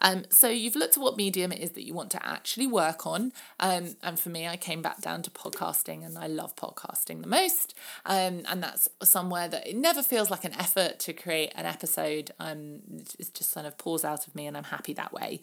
Um, 0.00 0.24
so 0.30 0.48
you've 0.48 0.76
looked 0.76 0.96
at 0.96 1.02
what 1.02 1.16
medium 1.16 1.52
it 1.52 1.60
is 1.60 1.72
that 1.72 1.84
you 1.86 1.94
want 1.94 2.10
to 2.12 2.26
actually 2.26 2.66
work 2.66 3.06
on. 3.06 3.32
Um, 3.60 3.96
and 4.02 4.18
for 4.18 4.28
me, 4.28 4.46
I 4.46 4.56
came 4.56 4.82
back 4.82 5.00
down 5.00 5.22
to 5.22 5.30
podcasting 5.30 6.04
and 6.04 6.18
I 6.18 6.26
love 6.26 6.54
podcasting 6.56 7.22
the 7.22 7.28
most. 7.28 7.74
Um, 8.06 8.42
and 8.48 8.62
that's 8.62 8.88
somewhere 9.02 9.48
that 9.48 9.66
it 9.66 9.76
never 9.76 10.02
feels 10.02 10.30
like 10.30 10.44
an 10.44 10.54
effort 10.54 10.98
to 11.00 11.12
create 11.12 11.52
an 11.54 11.66
episode. 11.66 12.32
Um, 12.38 12.80
it 13.18 13.30
just 13.34 13.54
kind 13.54 13.66
of 13.66 13.78
pours 13.78 14.04
out 14.04 14.26
of 14.26 14.34
me 14.34 14.46
and 14.46 14.56
I'm 14.56 14.64
happy 14.64 14.92
that 14.94 15.12
way. 15.12 15.40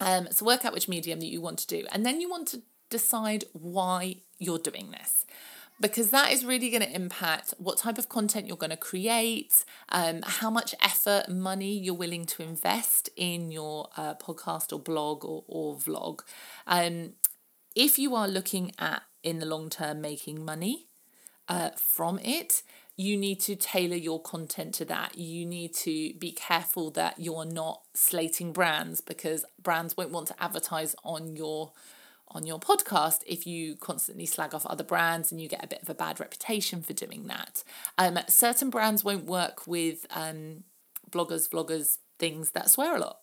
Um, 0.00 0.28
so 0.30 0.44
work 0.44 0.64
out 0.64 0.72
which 0.72 0.88
medium 0.88 1.20
that 1.20 1.26
you 1.26 1.40
want 1.40 1.58
to 1.60 1.66
do. 1.66 1.86
And 1.92 2.04
then 2.04 2.20
you 2.20 2.28
want 2.28 2.48
to 2.48 2.62
decide 2.90 3.44
why 3.52 4.16
you're 4.38 4.58
doing 4.58 4.90
this 4.90 5.24
because 5.84 6.08
that 6.08 6.32
is 6.32 6.46
really 6.46 6.70
going 6.70 6.80
to 6.80 6.90
impact 6.94 7.52
what 7.58 7.76
type 7.76 7.98
of 7.98 8.08
content 8.08 8.46
you're 8.46 8.56
going 8.56 8.70
to 8.70 8.76
create, 8.76 9.66
um, 9.90 10.22
how 10.24 10.48
much 10.48 10.74
effort, 10.82 11.28
money 11.28 11.76
you're 11.76 11.92
willing 11.92 12.24
to 12.24 12.42
invest 12.42 13.10
in 13.16 13.50
your 13.50 13.90
uh, 13.98 14.14
podcast 14.14 14.72
or 14.72 14.78
blog 14.78 15.26
or, 15.26 15.44
or 15.46 15.76
vlog. 15.76 16.20
Um, 16.66 17.12
if 17.76 17.98
you 17.98 18.14
are 18.14 18.26
looking 18.26 18.72
at 18.78 19.02
in 19.22 19.40
the 19.40 19.44
long 19.44 19.68
term 19.68 20.00
making 20.00 20.42
money 20.42 20.86
uh, 21.48 21.72
from 21.76 22.18
it, 22.20 22.62
you 22.96 23.18
need 23.18 23.40
to 23.40 23.54
tailor 23.54 23.96
your 23.96 24.22
content 24.22 24.72
to 24.76 24.86
that. 24.86 25.18
You 25.18 25.44
need 25.44 25.74
to 25.74 26.14
be 26.14 26.32
careful 26.32 26.92
that 26.92 27.16
you're 27.18 27.44
not 27.44 27.82
slating 27.92 28.54
brands 28.54 29.02
because 29.02 29.44
brands 29.62 29.98
won't 29.98 30.12
want 30.12 30.28
to 30.28 30.42
advertise 30.42 30.96
on 31.04 31.36
your 31.36 31.72
on 32.28 32.46
your 32.46 32.58
podcast 32.58 33.22
if 33.26 33.46
you 33.46 33.76
constantly 33.76 34.26
slag 34.26 34.54
off 34.54 34.66
other 34.66 34.84
brands 34.84 35.30
and 35.30 35.40
you 35.40 35.48
get 35.48 35.64
a 35.64 35.68
bit 35.68 35.82
of 35.82 35.88
a 35.88 35.94
bad 35.94 36.18
reputation 36.18 36.82
for 36.82 36.92
doing 36.92 37.26
that. 37.26 37.62
Um, 37.96 38.18
certain 38.28 38.70
brands 38.70 39.04
won't 39.04 39.26
work 39.26 39.66
with 39.66 40.06
um, 40.10 40.64
bloggers, 41.10 41.48
vloggers, 41.48 41.98
things 42.18 42.50
that 42.50 42.70
swear 42.70 42.96
a 42.96 43.00
lot. 43.00 43.18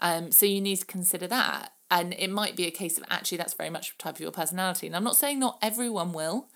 Um, 0.00 0.30
so 0.30 0.46
you 0.46 0.60
need 0.60 0.76
to 0.76 0.86
consider 0.86 1.26
that. 1.26 1.72
And 1.90 2.14
it 2.18 2.30
might 2.30 2.56
be 2.56 2.66
a 2.66 2.70
case 2.70 2.98
of 2.98 3.04
actually 3.08 3.38
that's 3.38 3.54
very 3.54 3.70
much 3.70 3.96
type 3.98 4.16
of 4.16 4.20
your 4.20 4.32
personality. 4.32 4.86
And 4.86 4.96
I'm 4.96 5.04
not 5.04 5.16
saying 5.16 5.38
not 5.38 5.58
everyone 5.62 6.12
will, 6.12 6.48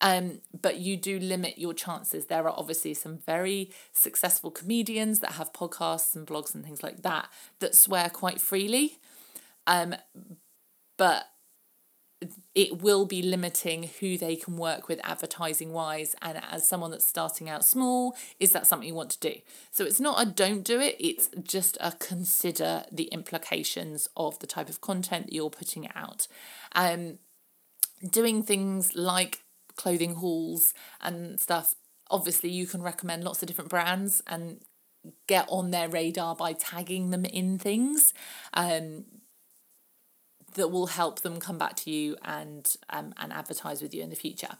um, 0.00 0.40
but 0.60 0.78
you 0.78 0.96
do 0.96 1.18
limit 1.18 1.58
your 1.58 1.74
chances. 1.74 2.26
There 2.26 2.42
are 2.42 2.54
obviously 2.56 2.94
some 2.94 3.18
very 3.18 3.70
successful 3.92 4.50
comedians 4.50 5.20
that 5.20 5.32
have 5.32 5.52
podcasts 5.52 6.16
and 6.16 6.26
blogs 6.26 6.54
and 6.54 6.64
things 6.64 6.82
like 6.82 7.02
that 7.02 7.28
that 7.60 7.74
swear 7.74 8.08
quite 8.08 8.40
freely. 8.40 8.98
Um, 9.66 9.94
but 11.02 11.26
it 12.54 12.80
will 12.80 13.06
be 13.06 13.22
limiting 13.22 13.90
who 13.98 14.16
they 14.16 14.36
can 14.36 14.56
work 14.56 14.86
with 14.86 15.00
advertising 15.02 15.72
wise. 15.72 16.14
And 16.22 16.40
as 16.48 16.68
someone 16.68 16.92
that's 16.92 17.04
starting 17.04 17.48
out 17.48 17.64
small 17.64 18.14
is 18.38 18.52
that 18.52 18.68
something 18.68 18.86
you 18.86 18.94
want 18.94 19.10
to 19.10 19.18
do? 19.18 19.40
So 19.72 19.84
it's 19.84 19.98
not 19.98 20.22
a 20.22 20.30
don't 20.30 20.62
do 20.62 20.78
it 20.78 20.94
it's 21.00 21.28
just 21.42 21.76
a 21.80 21.90
consider 21.98 22.84
the 22.92 23.06
implications 23.06 24.08
of 24.16 24.38
the 24.38 24.46
type 24.46 24.68
of 24.68 24.80
content 24.80 25.26
that 25.26 25.32
you're 25.32 25.50
putting 25.50 25.90
out. 25.96 26.28
Um 26.70 27.18
doing 28.08 28.44
things 28.44 28.94
like 28.94 29.40
clothing 29.74 30.14
hauls 30.14 30.72
and 31.00 31.40
stuff 31.40 31.74
obviously 32.12 32.50
you 32.50 32.68
can 32.68 32.80
recommend 32.80 33.24
lots 33.24 33.42
of 33.42 33.48
different 33.48 33.70
brands 33.70 34.22
and 34.28 34.60
get 35.26 35.46
on 35.48 35.72
their 35.72 35.88
radar 35.88 36.36
by 36.36 36.52
tagging 36.52 37.10
them 37.10 37.24
in 37.24 37.58
things. 37.58 38.14
Um 38.54 39.06
that 40.54 40.68
will 40.68 40.86
help 40.86 41.20
them 41.20 41.40
come 41.40 41.58
back 41.58 41.76
to 41.76 41.90
you 41.90 42.16
and 42.24 42.76
um, 42.90 43.14
and 43.16 43.32
advertise 43.32 43.82
with 43.82 43.94
you 43.94 44.02
in 44.02 44.10
the 44.10 44.16
future. 44.16 44.56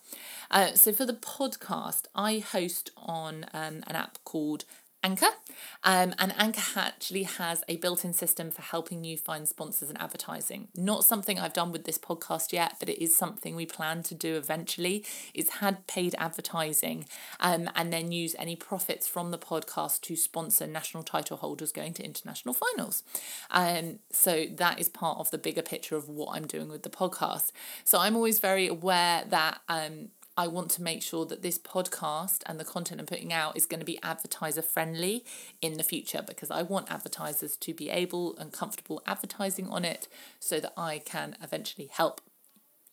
Uh, 0.51 0.73
so 0.75 0.93
for 0.93 1.05
the 1.05 1.13
podcast, 1.13 2.05
I 2.15 2.39
host 2.39 2.91
on 2.97 3.47
um, 3.53 3.83
an 3.87 3.97
app 3.97 4.19
called 4.25 4.65
Anchor. 5.03 5.27
Um, 5.85 6.15
and 6.19 6.33
Anchor 6.39 6.63
actually 6.77 7.25
has 7.25 7.65
a 7.69 7.77
built 7.77 8.05
in 8.05 8.13
system 8.13 8.51
for 8.51 8.63
helping 8.63 9.05
you 9.05 9.17
find 9.17 9.49
sponsors 9.49 9.89
and 9.89 10.01
advertising. 10.01 10.69
Not 10.77 11.05
something 11.05 11.39
I've 11.39 11.53
done 11.53 11.73
with 11.73 11.85
this 11.85 11.99
podcast 11.99 12.53
yet, 12.53 12.77
but 12.79 12.89
it 12.89 13.03
is 13.03 13.17
something 13.17 13.57
we 13.57 13.67
plan 13.67 14.03
to 14.05 14.15
do 14.15 14.37
eventually. 14.37 15.05
It's 15.35 15.55
had 15.55 15.87
paid 15.89 16.15
advertising 16.19 17.07
um, 17.41 17.69
and 17.75 17.93
then 17.93 18.13
use 18.13 18.37
any 18.39 18.55
profits 18.55 19.09
from 19.09 19.33
the 19.33 19.39
podcast 19.39 20.03
to 20.03 20.17
sponsor 20.17 20.67
national 20.67 21.03
title 21.03 21.37
holders 21.37 21.73
going 21.73 21.95
to 21.95 22.05
international 22.05 22.55
finals. 22.55 23.03
Um, 23.51 23.99
so 24.13 24.47
that 24.55 24.79
is 24.79 24.89
part 24.89 25.19
of 25.19 25.31
the 25.31 25.39
bigger 25.39 25.63
picture 25.63 25.97
of 25.97 26.09
what 26.09 26.37
I'm 26.37 26.47
doing 26.47 26.69
with 26.69 26.85
the 26.85 26.91
podcast. 26.91 27.51
So 27.85 27.99
I'm 27.99 28.15
always 28.15 28.39
very 28.39 28.69
aware 28.69 29.25
that. 29.29 29.61
Um, 29.69 30.11
I 30.37 30.47
want 30.47 30.71
to 30.73 30.83
make 30.83 31.03
sure 31.03 31.27
that 31.27 31.43
this 31.43 31.59
podcast 31.59 32.43
and 32.47 32.59
the 32.59 32.65
content 32.65 33.01
I'm 33.01 33.07
putting 33.07 33.33
out 33.33 33.57
is 33.57 33.67
going 33.67 33.81
to 33.81 33.87
be 33.87 33.99
advertiser 34.03 34.63
friendly 34.63 35.25
in 35.61 35.75
the 35.75 35.83
future 35.83 36.23
because 36.27 36.51
I 36.51 36.63
want 36.63 36.91
advertisers 36.91 37.57
to 37.57 37.75
be 37.75 37.91
able 37.91 38.37
and 38.39 38.53
comfortable 38.53 39.03
advertising 39.07 39.69
on 39.69 39.85
it 39.85 40.09
so 40.41 40.59
that 40.61 40.73
I 40.77 41.01
can 41.01 41.37
eventually 41.43 41.91
help 41.93 42.23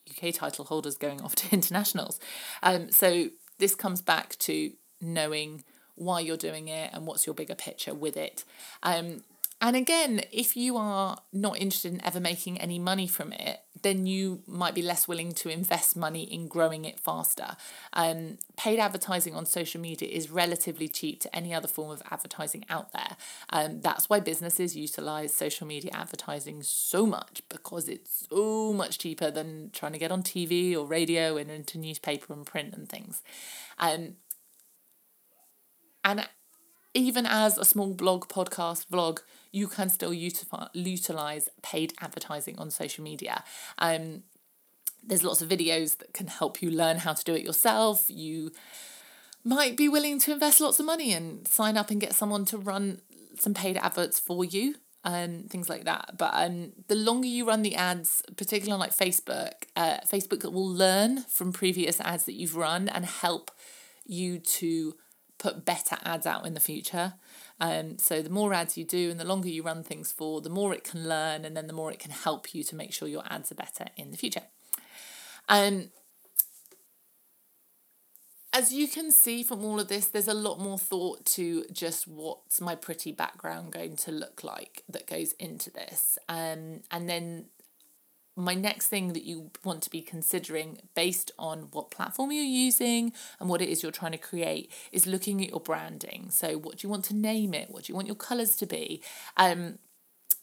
UK 0.10 0.34
title 0.34 0.66
holders 0.66 0.98
going 0.98 1.22
off 1.22 1.36
to 1.36 1.48
internationals. 1.54 2.20
Um, 2.62 2.92
so 2.92 3.30
this 3.58 3.76
comes 3.76 4.02
back 4.02 4.38
to 4.40 4.72
knowing 5.00 5.64
why 5.96 6.20
you're 6.22 6.38
doing 6.38 6.68
it 6.68 6.92
and 6.94 7.06
what's 7.06 7.26
your 7.26 7.34
bigger 7.34 7.56
picture 7.56 7.94
with 7.94 8.18
it. 8.18 8.44
Um, 8.84 9.24
and 9.62 9.76
again, 9.76 10.24
if 10.32 10.56
you 10.56 10.78
are 10.78 11.18
not 11.34 11.58
interested 11.58 11.94
in 11.94 12.04
ever 12.06 12.20
making 12.20 12.60
any 12.62 12.80
money 12.80 13.08
from 13.08 13.34
it, 13.34 13.60
then 13.82 14.06
you 14.06 14.42
might 14.48 14.76
be 14.76 14.82
less 14.82 15.08
willing 15.08 15.32
to 15.34 15.50
invest 15.50 15.96
money 15.96 16.24
in 16.24 16.48
growing 16.48 16.86
it 16.86 17.00
faster. 17.00 17.56
Um, 17.94 18.38
paid 18.58 18.80
advertising 18.80 19.36
on 19.36 19.46
social 19.46 19.82
media 19.82 20.10
is 20.10 20.30
relatively 20.30 20.88
cheap 20.88 21.20
to 21.22 21.36
any 21.36 21.54
other 21.54 21.68
form 21.68 21.92
of 21.92 22.02
advertising 22.12 22.66
out 22.70 22.92
there. 22.94 23.18
Um, 23.50 23.82
that's 23.82 24.10
why 24.10 24.20
businesses 24.20 24.76
utilize 24.76 25.34
social 25.34 25.68
media 25.68 25.92
advertising 25.94 26.64
so 26.64 27.06
much 27.06 27.42
because 27.50 27.88
it's 27.88 28.28
so 28.30 28.74
much 28.74 28.98
cheaper 28.98 29.32
than 29.32 29.72
trying 29.74 29.94
to 29.94 30.00
get 30.00 30.12
on 30.12 30.24
TV 30.24 30.76
or 30.76 30.86
radio 30.86 31.38
and 31.38 31.50
into 31.50 31.78
newspaper 31.78 32.34
and 32.34 32.46
print 32.46 32.74
and 32.74 32.90
things. 32.90 33.22
Um, 33.78 34.16
and 36.04 36.28
even 36.94 37.26
as 37.26 37.58
a 37.58 37.66
small 37.66 37.94
blog, 37.94 38.28
podcast, 38.28 38.88
vlog, 38.88 39.20
you 39.52 39.68
can 39.68 39.90
still 39.90 40.14
utilize 40.14 41.50
paid 41.62 41.94
advertising 42.02 42.58
on 42.60 42.70
social 42.70 43.04
media. 43.04 43.44
Um, 43.78 44.24
there's 45.04 45.24
lots 45.24 45.42
of 45.42 45.50
videos 45.50 45.98
that 45.98 46.14
can 46.14 46.28
help 46.28 46.62
you 46.62 46.70
learn 46.70 46.98
how 46.98 47.14
to 47.14 47.24
do 47.24 47.34
it 47.34 47.44
yourself. 47.44 48.10
You 48.10 48.52
might 49.44 49.78
be 49.78 49.88
willing 49.88 50.20
to 50.20 50.34
invest 50.34 50.62
lots 50.62 50.80
of 50.80 50.86
money 50.86 51.14
and 51.14 51.48
sign 51.48 51.78
up 51.78 51.90
and 51.90 52.02
get 52.02 52.14
someone 52.14 52.46
to 52.46 52.58
run 52.58 53.02
some 53.38 53.54
paid 53.54 53.78
adverts 53.78 54.20
for 54.20 54.44
you 54.44 54.76
and 55.04 55.44
um, 55.44 55.48
things 55.48 55.70
like 55.70 55.86
that. 55.86 56.18
But 56.18 56.32
um, 56.34 56.74
the 56.88 56.96
longer 56.96 57.28
you 57.28 57.48
run 57.48 57.62
the 57.62 57.76
ads, 57.76 58.22
particularly 58.36 58.74
on 58.74 58.80
like 58.80 58.96
Facebook, 58.96 59.54
uh, 59.76 60.00
Facebook 60.06 60.44
will 60.52 60.68
learn 60.68 61.24
from 61.24 61.54
previous 61.54 62.02
ads 62.02 62.26
that 62.26 62.34
you've 62.34 62.58
run 62.58 62.90
and 62.90 63.06
help 63.06 63.52
you 64.06 64.40
to 64.40 64.96
put 65.38 65.64
better 65.64 65.98
ads 66.04 66.26
out 66.26 66.46
in 66.46 66.54
the 66.54 66.60
future. 66.60 67.14
Um, 67.60 67.98
so 67.98 68.22
the 68.22 68.30
more 68.30 68.54
ads 68.54 68.78
you 68.78 68.86
do 68.86 69.12
and 69.12 69.20
the 69.20 69.26
longer 69.26 69.50
you 69.50 69.64
run 69.64 69.84
things 69.84 70.12
for, 70.12 70.42
the 70.42 70.50
more 70.50 70.74
it 70.74 70.84
can 70.84 71.08
learn 71.08 71.44
and 71.44 71.58
then 71.58 71.68
the 71.68 71.74
more 71.74 71.92
it 71.92 72.00
can 72.00 72.12
help 72.12 72.54
you 72.54 72.64
to 72.64 72.76
make 72.76 72.94
sure 72.94 73.08
your 73.08 73.24
ads 73.30 73.52
are 73.52 73.56
better 73.56 73.88
in 73.98 74.12
the 74.12 74.18
future. 74.18 74.44
Um, 75.50 75.90
as 78.52 78.74
you 78.74 78.88
can 78.88 79.12
see 79.12 79.44
from 79.44 79.64
all 79.64 79.80
of 79.80 79.90
this, 79.90 80.08
there's 80.08 80.28
a 80.28 80.34
lot 80.34 80.60
more 80.60 80.80
thought 80.80 81.26
to 81.26 81.66
just 81.72 82.08
what's 82.08 82.60
my 82.60 82.76
pretty 82.76 83.12
background 83.12 83.72
going 83.72 83.96
to 83.98 84.12
look 84.12 84.44
like 84.44 84.84
that 84.90 85.06
goes 85.06 85.34
into 85.34 85.70
this. 85.70 86.18
Um, 86.28 86.82
and 86.90 87.08
then 87.08 87.46
my 88.40 88.56
next 88.56 88.88
thing 88.88 89.14
that 89.14 89.24
you 89.24 89.52
want 89.64 89.84
to 89.84 89.90
be 89.90 90.02
considering 90.02 90.80
based 90.96 91.32
on 91.38 91.68
what 91.72 91.92
platform 91.92 92.32
you're 92.32 92.44
using 92.44 93.12
and 93.40 93.50
what 93.50 93.62
it 93.62 93.70
is 93.70 93.84
you're 93.84 93.92
trying 93.92 94.14
to 94.14 94.18
create 94.18 94.72
is 94.92 95.06
looking 95.06 95.44
at 95.44 95.50
your 95.50 95.60
branding. 95.60 96.28
So, 96.32 96.58
what 96.58 96.78
do 96.78 96.88
you 96.88 96.90
want 96.90 97.06
to 97.06 97.16
name 97.16 97.54
it? 97.54 97.70
What 97.70 97.84
do 97.84 97.92
you 97.92 97.96
want 97.96 98.08
your 98.08 98.16
colors 98.16 98.56
to 98.58 98.66
be? 98.66 99.02
Um, 99.38 99.80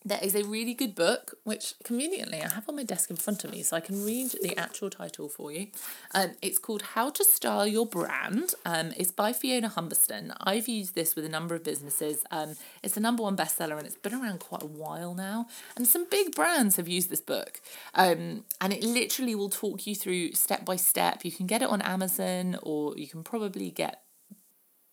there 0.07 0.21
is 0.23 0.37
a 0.37 0.45
really 0.45 0.73
good 0.73 0.95
book, 0.95 1.35
which 1.43 1.75
conveniently 1.83 2.41
I 2.41 2.49
have 2.49 2.69
on 2.69 2.77
my 2.77 2.85
desk 2.85 3.11
in 3.11 3.17
front 3.17 3.43
of 3.43 3.51
me, 3.51 3.65
so 3.65 3.77
I 3.77 3.81
can 3.81 4.05
read 4.05 4.31
the 4.41 4.57
actual 4.57 4.89
title 4.89 5.29
for 5.29 5.51
you. 5.51 5.67
Um, 6.15 6.37
it's 6.41 6.61
called 6.61 6.83
How 6.95 7.11
to 7.11 7.25
Style 7.25 7.67
Your 7.67 7.87
Brand. 7.87 8.55
Um, 8.65 8.93
it's 8.97 9.11
by 9.11 9.33
Fiona 9.33 9.69
Humberstone. 9.69 10.33
I've 10.39 10.69
used 10.69 10.95
this 10.95 11.17
with 11.17 11.25
a 11.25 11.29
number 11.29 11.57
of 11.57 11.65
businesses. 11.65 12.23
Um, 12.31 12.55
it's 12.85 12.95
the 12.95 13.01
number 13.01 13.25
one 13.25 13.37
bestseller 13.37 13.77
and 13.77 13.85
it's 13.85 13.97
been 13.97 14.15
around 14.15 14.39
quite 14.39 14.63
a 14.63 14.67
while 14.67 15.13
now. 15.13 15.49
And 15.77 15.89
some 15.89 16.07
big 16.09 16.37
brands 16.37 16.77
have 16.77 16.87
used 16.87 17.11
this 17.11 17.21
book. 17.21 17.61
Um, 17.93 18.45
and 18.61 18.73
it 18.73 18.85
literally 18.85 19.35
will 19.35 19.51
talk 19.51 19.89
you 19.89 19.97
through 19.97 20.35
step 20.35 20.65
by 20.65 20.77
step. 20.77 21.25
You 21.25 21.33
can 21.33 21.49
get 21.49 21.63
it 21.63 21.69
on 21.69 21.83
Amazon 21.83 22.59
or 22.63 22.97
you 22.97 23.09
can 23.09 23.25
probably 23.25 23.73
get 23.73 24.03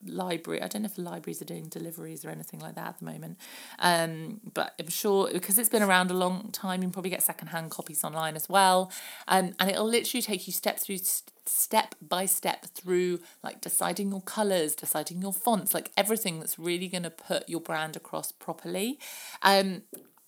library. 0.06 0.62
I 0.62 0.68
don't 0.68 0.84
know 0.84 0.88
if 0.88 0.96
the 0.96 1.02
libraries 1.02 1.42
are 1.42 1.46
doing 1.46 1.68
deliveries 1.68 2.26
or 2.26 2.30
anything 2.30 2.60
like 2.60 2.76
that 2.76 2.88
at 2.88 3.00
the 3.00 3.06
moment. 3.06 3.38
Um, 3.80 4.42
but 4.54 4.74
I'm 4.80 4.90
sure 4.90 5.30
because 5.32 5.58
it's 5.58 5.70
been 5.70 5.84
around 5.84 6.12
a 6.12 6.16
long 6.16 6.50
time, 6.52 6.82
you 6.82 6.88
can 6.88 6.92
probably 6.92 7.12
get 7.12 7.24
secondhand 7.24 7.72
copies 7.72 8.04
online 8.04 8.36
as 8.36 8.50
well. 8.50 8.92
Um, 9.28 9.54
and 9.60 9.70
it'll 9.70 9.88
literally 9.88 10.22
take 10.22 10.48
you 10.48 10.54
step 10.54 10.80
through 10.80 11.00
step 11.46 11.96
by 12.02 12.26
step 12.26 12.66
through 12.68 13.20
like 13.44 13.62
deciding 13.62 14.12
your 14.12 14.22
colors, 14.22 14.76
deciding 14.76 15.22
your 15.22 15.34
fonts, 15.34 15.74
like 15.74 15.92
everything 15.98 16.40
that's 16.40 16.58
really 16.58 16.88
going 16.88 17.04
to 17.04 17.10
put 17.10 17.48
your 17.50 17.62
brand 17.62 17.96
across 17.96 18.32
properly. 18.32 19.00
Um, 19.42 19.84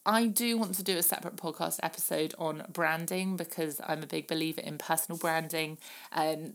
I 0.05 0.27
do 0.27 0.57
want 0.57 0.75
to 0.75 0.83
do 0.83 0.97
a 0.97 1.03
separate 1.03 1.35
podcast 1.35 1.79
episode 1.81 2.35
on 2.37 2.63
branding 2.71 3.37
because 3.37 3.81
I'm 3.83 4.03
a 4.03 4.07
big 4.07 4.27
believer 4.27 4.61
in 4.61 4.77
personal 4.77 5.17
branding. 5.17 5.79
Um, 6.11 6.53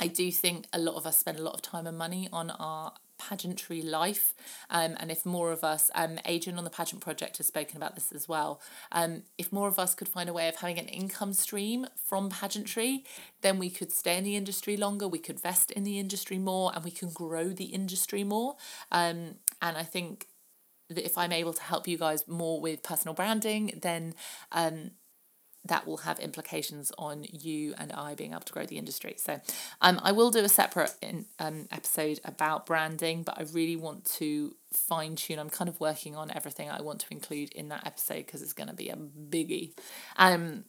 I 0.00 0.06
do 0.06 0.32
think 0.32 0.66
a 0.72 0.78
lot 0.78 0.96
of 0.96 1.06
us 1.06 1.18
spend 1.18 1.38
a 1.38 1.42
lot 1.42 1.54
of 1.54 1.62
time 1.62 1.86
and 1.86 1.96
money 1.96 2.28
on 2.32 2.50
our 2.50 2.94
pageantry 3.18 3.82
life. 3.82 4.34
Um, 4.70 4.96
and 4.98 5.10
if 5.10 5.26
more 5.26 5.52
of 5.52 5.62
us, 5.62 5.90
um, 5.94 6.18
Adrian 6.24 6.58
on 6.58 6.64
the 6.64 6.70
Pageant 6.70 7.02
Project 7.02 7.36
has 7.36 7.46
spoken 7.46 7.76
about 7.76 7.94
this 7.94 8.12
as 8.12 8.26
well. 8.26 8.62
Um, 8.92 9.24
if 9.36 9.52
more 9.52 9.68
of 9.68 9.78
us 9.78 9.94
could 9.94 10.08
find 10.08 10.28
a 10.28 10.32
way 10.32 10.48
of 10.48 10.56
having 10.56 10.78
an 10.78 10.86
income 10.86 11.34
stream 11.34 11.86
from 12.08 12.30
pageantry, 12.30 13.04
then 13.42 13.58
we 13.58 13.68
could 13.68 13.92
stay 13.92 14.16
in 14.16 14.24
the 14.24 14.36
industry 14.36 14.76
longer, 14.76 15.06
we 15.06 15.18
could 15.18 15.38
vest 15.38 15.70
in 15.70 15.84
the 15.84 15.98
industry 15.98 16.38
more, 16.38 16.72
and 16.74 16.82
we 16.82 16.90
can 16.90 17.10
grow 17.10 17.50
the 17.50 17.66
industry 17.66 18.24
more. 18.24 18.56
Um, 18.90 19.34
and 19.60 19.76
I 19.76 19.82
think 19.82 20.28
that 20.88 21.04
if 21.04 21.16
I'm 21.16 21.32
able 21.32 21.52
to 21.52 21.62
help 21.62 21.86
you 21.86 21.98
guys 21.98 22.26
more 22.26 22.60
with 22.60 22.82
personal 22.82 23.14
branding, 23.14 23.78
then 23.82 24.14
um, 24.50 24.92
that 25.64 25.86
will 25.86 25.98
have 25.98 26.18
implications 26.20 26.90
on 26.96 27.24
you 27.30 27.74
and 27.76 27.92
I 27.92 28.14
being 28.14 28.32
able 28.32 28.40
to 28.42 28.52
grow 28.52 28.64
the 28.64 28.78
industry. 28.78 29.14
So 29.18 29.40
um, 29.80 30.00
I 30.02 30.12
will 30.12 30.30
do 30.30 30.40
a 30.40 30.48
separate 30.48 30.94
in, 31.02 31.26
um, 31.38 31.68
episode 31.70 32.20
about 32.24 32.66
branding, 32.66 33.22
but 33.22 33.38
I 33.38 33.44
really 33.52 33.76
want 33.76 34.04
to 34.16 34.56
fine 34.72 35.16
tune. 35.16 35.38
I'm 35.38 35.50
kind 35.50 35.68
of 35.68 35.78
working 35.78 36.16
on 36.16 36.30
everything 36.30 36.70
I 36.70 36.80
want 36.80 37.00
to 37.00 37.06
include 37.10 37.52
in 37.52 37.68
that 37.68 37.86
episode 37.86 38.26
because 38.26 38.42
it's 38.42 38.54
going 38.54 38.68
to 38.68 38.74
be 38.74 38.88
a 38.88 38.96
biggie. 38.96 39.72
Um, 40.16 40.64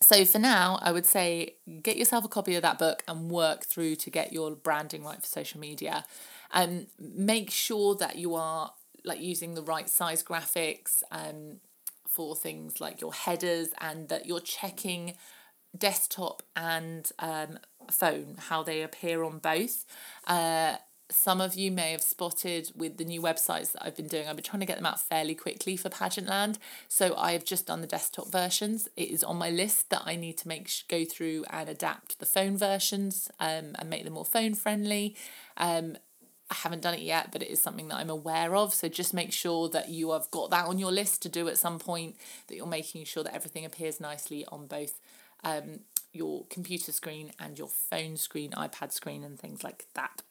so 0.00 0.24
for 0.24 0.38
now, 0.38 0.78
I 0.82 0.92
would 0.92 1.06
say 1.06 1.56
get 1.82 1.96
yourself 1.96 2.24
a 2.24 2.28
copy 2.28 2.54
of 2.54 2.62
that 2.62 2.78
book 2.78 3.02
and 3.08 3.30
work 3.30 3.64
through 3.64 3.96
to 3.96 4.10
get 4.10 4.32
your 4.32 4.54
branding 4.54 5.04
right 5.04 5.20
for 5.20 5.26
social 5.26 5.60
media. 5.60 6.04
Um, 6.52 6.86
make 6.98 7.50
sure 7.50 7.94
that 7.96 8.16
you 8.16 8.34
are 8.34 8.72
like 9.04 9.20
using 9.20 9.54
the 9.54 9.62
right 9.62 9.88
size 9.88 10.22
graphics 10.22 11.02
um, 11.10 11.60
for 12.08 12.34
things 12.34 12.80
like 12.80 13.00
your 13.00 13.12
headers 13.12 13.68
and 13.80 14.08
that 14.08 14.26
you're 14.26 14.40
checking 14.40 15.14
desktop 15.76 16.42
and 16.56 17.10
um, 17.18 17.58
phone 17.90 18.36
how 18.38 18.62
they 18.62 18.82
appear 18.82 19.22
on 19.22 19.38
both. 19.38 19.84
Uh, 20.26 20.76
some 21.10 21.40
of 21.40 21.54
you 21.54 21.70
may 21.70 21.92
have 21.92 22.02
spotted 22.02 22.70
with 22.74 22.98
the 22.98 23.04
new 23.04 23.22
websites 23.22 23.72
that 23.72 23.82
I've 23.82 23.96
been 23.96 24.08
doing. 24.08 24.28
I've 24.28 24.36
been 24.36 24.44
trying 24.44 24.60
to 24.60 24.66
get 24.66 24.76
them 24.76 24.84
out 24.84 25.00
fairly 25.00 25.34
quickly 25.34 25.76
for 25.76 25.88
Pageantland. 25.88 26.58
So 26.86 27.16
I 27.16 27.32
have 27.32 27.44
just 27.44 27.66
done 27.66 27.80
the 27.80 27.86
desktop 27.86 28.30
versions. 28.30 28.88
It 28.94 29.10
is 29.10 29.24
on 29.24 29.36
my 29.36 29.48
list 29.48 29.88
that 29.90 30.02
I 30.04 30.16
need 30.16 30.36
to 30.38 30.48
make 30.48 30.70
go 30.88 31.04
through 31.04 31.44
and 31.50 31.68
adapt 31.68 32.18
the 32.18 32.26
phone 32.26 32.58
versions 32.58 33.30
um, 33.40 33.74
and 33.78 33.88
make 33.88 34.04
them 34.04 34.14
more 34.14 34.24
phone 34.24 34.54
friendly. 34.54 35.16
Um, 35.56 35.96
I 36.50 36.54
haven't 36.54 36.82
done 36.82 36.94
it 36.94 37.00
yet, 37.00 37.30
but 37.30 37.42
it 37.42 37.48
is 37.48 37.60
something 37.60 37.88
that 37.88 37.96
I'm 37.96 38.10
aware 38.10 38.56
of. 38.56 38.72
So 38.72 38.88
just 38.88 39.12
make 39.12 39.32
sure 39.32 39.68
that 39.68 39.90
you 39.90 40.12
have 40.12 40.30
got 40.30 40.50
that 40.50 40.66
on 40.66 40.78
your 40.78 40.90
list 40.90 41.20
to 41.22 41.28
do 41.28 41.46
at 41.48 41.58
some 41.58 41.78
point, 41.78 42.16
that 42.46 42.56
you're 42.56 42.66
making 42.66 43.04
sure 43.04 43.22
that 43.22 43.34
everything 43.34 43.64
appears 43.64 44.00
nicely 44.00 44.46
on 44.46 44.66
both 44.66 44.98
um, 45.44 45.80
your 46.12 46.46
computer 46.48 46.90
screen 46.90 47.32
and 47.38 47.58
your 47.58 47.68
phone 47.68 48.16
screen, 48.16 48.52
iPad 48.52 48.92
screen, 48.92 49.24
and 49.24 49.38
things 49.38 49.62
like 49.62 49.86
that. 49.94 50.22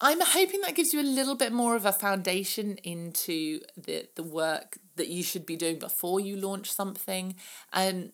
I'm 0.00 0.20
hoping 0.20 0.60
that 0.62 0.74
gives 0.74 0.92
you 0.92 1.00
a 1.00 1.02
little 1.02 1.36
bit 1.36 1.52
more 1.52 1.76
of 1.76 1.86
a 1.86 1.92
foundation 1.92 2.76
into 2.82 3.60
the, 3.76 4.08
the 4.16 4.24
work 4.24 4.78
that 4.96 5.08
you 5.08 5.22
should 5.22 5.46
be 5.46 5.56
doing 5.56 5.78
before 5.78 6.20
you 6.20 6.36
launch 6.36 6.72
something. 6.72 7.36
Um, 7.72 8.10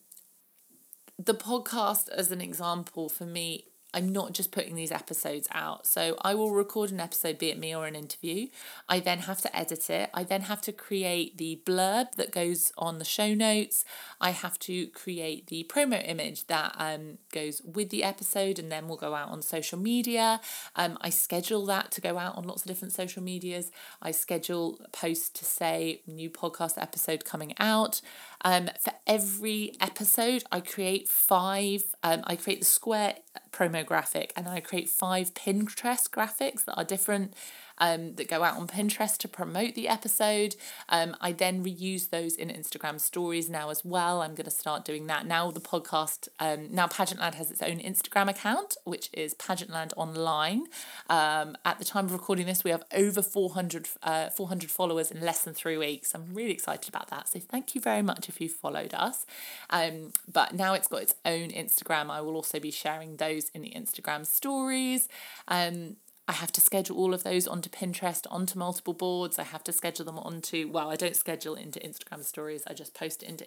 the 1.19 1.35
podcast, 1.35 2.09
as 2.11 2.31
an 2.31 2.41
example, 2.41 3.09
for 3.09 3.25
me, 3.25 3.65
I'm 3.93 4.09
not 4.09 4.33
just 4.33 4.53
putting 4.53 4.75
these 4.75 4.93
episodes 4.93 5.49
out. 5.53 5.87
So 5.87 6.17
I 6.23 6.35
will 6.35 6.53
record 6.53 6.91
an 6.91 7.01
episode, 7.01 7.39
be 7.39 7.51
it 7.51 7.59
me 7.59 7.75
or 7.75 7.87
an 7.87 7.97
interview. 7.97 8.49
I 8.89 9.01
then 9.01 9.21
have 9.21 9.41
to 9.43 9.57
edit 9.57 9.91
it. 9.91 10.11
I 10.15 10.25
then 10.25 10.43
have 10.43 10.61
to 10.63 10.73
create 10.73 11.39
the 11.39 11.61
blurb 11.65 12.13
that 12.13 12.31
goes 12.31 12.73
on 12.79 12.99
the 12.99 13.05
show 13.05 13.35
notes. 13.35 13.85
I 14.21 14.31
have 14.31 14.59
to 14.61 14.87
create 14.89 15.49
the 15.49 15.65
promo 15.69 16.07
image 16.09 16.47
that 16.47 16.75
um, 16.79 17.19
goes 17.33 17.63
with 17.63 17.91
the 17.91 18.05
episode 18.05 18.59
and 18.59 18.71
then 18.71 18.89
will 18.89 18.97
go 18.97 19.15
out 19.15 19.31
on 19.31 19.43
social 19.43 19.79
media. 19.79 20.41
Um, 20.77 20.97
I 21.01 21.11
schedule 21.11 21.67
that 21.67 21.91
to 21.93 22.01
go 22.01 22.19
out 22.19 22.37
on 22.37 22.45
lots 22.45 22.63
of 22.63 22.69
different 22.69 22.93
social 22.93 23.23
medias. 23.23 23.71
I 24.01 24.13
schedule 24.13 24.79
a 24.85 24.89
post 24.89 25.35
to 25.37 25.45
say 25.45 26.03
new 26.07 26.31
podcast 26.31 26.81
episode 26.81 27.25
coming 27.25 27.55
out. 27.59 28.01
Um, 28.43 28.71
for 28.81 28.93
every 29.07 29.75
episode, 29.81 30.45
I 30.51 30.61
create 30.61 31.09
five, 31.09 31.85
um, 32.03 32.23
I 32.25 32.37
create 32.37 32.61
the 32.61 32.67
square 32.67 33.17
promo 33.53 33.85
graphic 33.85 34.33
and 34.37 34.49
I 34.49 34.61
create 34.61 34.89
five 34.89 35.35
Pinterest 35.35 36.09
graphics 36.09 36.65
that 36.65 36.75
are 36.77 36.85
different 36.85 37.35
um, 37.81 38.15
that 38.15 38.29
go 38.29 38.45
out 38.45 38.57
on 38.57 38.67
Pinterest 38.69 39.17
to 39.19 39.29
promote 39.29 39.75
the 39.75 39.89
episode. 39.89 40.55
Um, 40.89 41.17
I 41.21 41.33
then 41.33 41.65
reuse 41.65 42.11
those 42.11 42.37
in 42.37 42.49
Instagram 42.49 43.01
stories 43.01 43.49
now 43.49 43.71
as 43.71 43.85
well. 43.85 44.23
I'm 44.23 44.35
going 44.35 44.45
to 44.45 44.51
start 44.51 44.85
doing 44.85 45.07
that 45.07 45.27
now. 45.27 45.51
The 45.51 45.61
podcast, 45.61 46.29
um, 46.39 46.69
now 46.71 46.87
Pageantland 46.87 47.35
has 47.35 47.51
its 47.51 47.63
own 47.63 47.79
Instagram 47.79 48.29
account, 48.29 48.77
which 48.85 49.09
is 49.13 49.35
Pageantland 49.35 49.93
Online. 49.97 50.65
Um, 51.09 51.57
at 51.65 51.79
the 51.79 51.85
time 51.85 52.05
of 52.05 52.13
recording 52.13 52.47
this, 52.47 52.63
we 52.63 52.71
have 52.71 52.85
over 52.93 53.23
400, 53.23 53.89
uh, 54.03 54.29
400 54.31 54.71
followers 54.71 55.11
in 55.11 55.21
less 55.21 55.43
than 55.43 55.55
three 55.55 55.79
weeks. 55.79 56.15
I'm 56.15 56.35
really 56.35 56.53
excited 56.53 56.89
about 56.89 57.09
that. 57.09 57.29
So 57.29 57.41
thank 57.41 57.75
you 57.75 57.81
very 57.81 58.03
much 58.03 58.29
if 58.29 58.41
you 58.41 58.49
followed 58.49 58.93
us. 58.95 59.25
Um, 59.71 60.13
but 60.31 60.55
now 60.55 60.75
it's 60.75 60.89
got 60.89 61.03
its 61.03 61.15
own 61.25 61.49
Instagram. 61.49 62.11
I 62.11 62.21
will 62.21 62.35
also 62.35 62.61
be 62.61 62.71
sharing 62.71 63.17
those 63.17 63.49
in 63.51 63.63
the 63.63 63.71
Instagram 63.71 64.27
stories. 64.27 65.09
Um, 65.49 65.97
I 66.31 66.35
have 66.35 66.53
to 66.53 66.61
schedule 66.61 66.97
all 66.97 67.13
of 67.13 67.25
those 67.25 67.49
onto 67.49 67.69
Pinterest, 67.69 68.25
onto 68.31 68.57
multiple 68.57 68.95
boards. 68.95 69.37
I 69.37 69.43
have 69.43 69.65
to 69.65 69.73
schedule 69.73 70.05
them 70.05 70.17
onto, 70.17 70.69
well, 70.69 70.89
I 70.89 70.95
don't 70.95 71.17
schedule 71.17 71.57
into 71.57 71.81
Instagram 71.81 72.23
stories. 72.23 72.63
I 72.69 72.73
just 72.73 72.95
post 72.95 73.25
into 73.25 73.45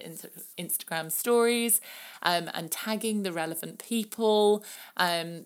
Instagram 0.60 1.10
stories 1.10 1.80
um, 2.24 2.52
and 2.54 2.70
tagging 2.70 3.24
the 3.24 3.32
relevant 3.32 3.82
people. 3.88 4.66
Um, 4.98 5.46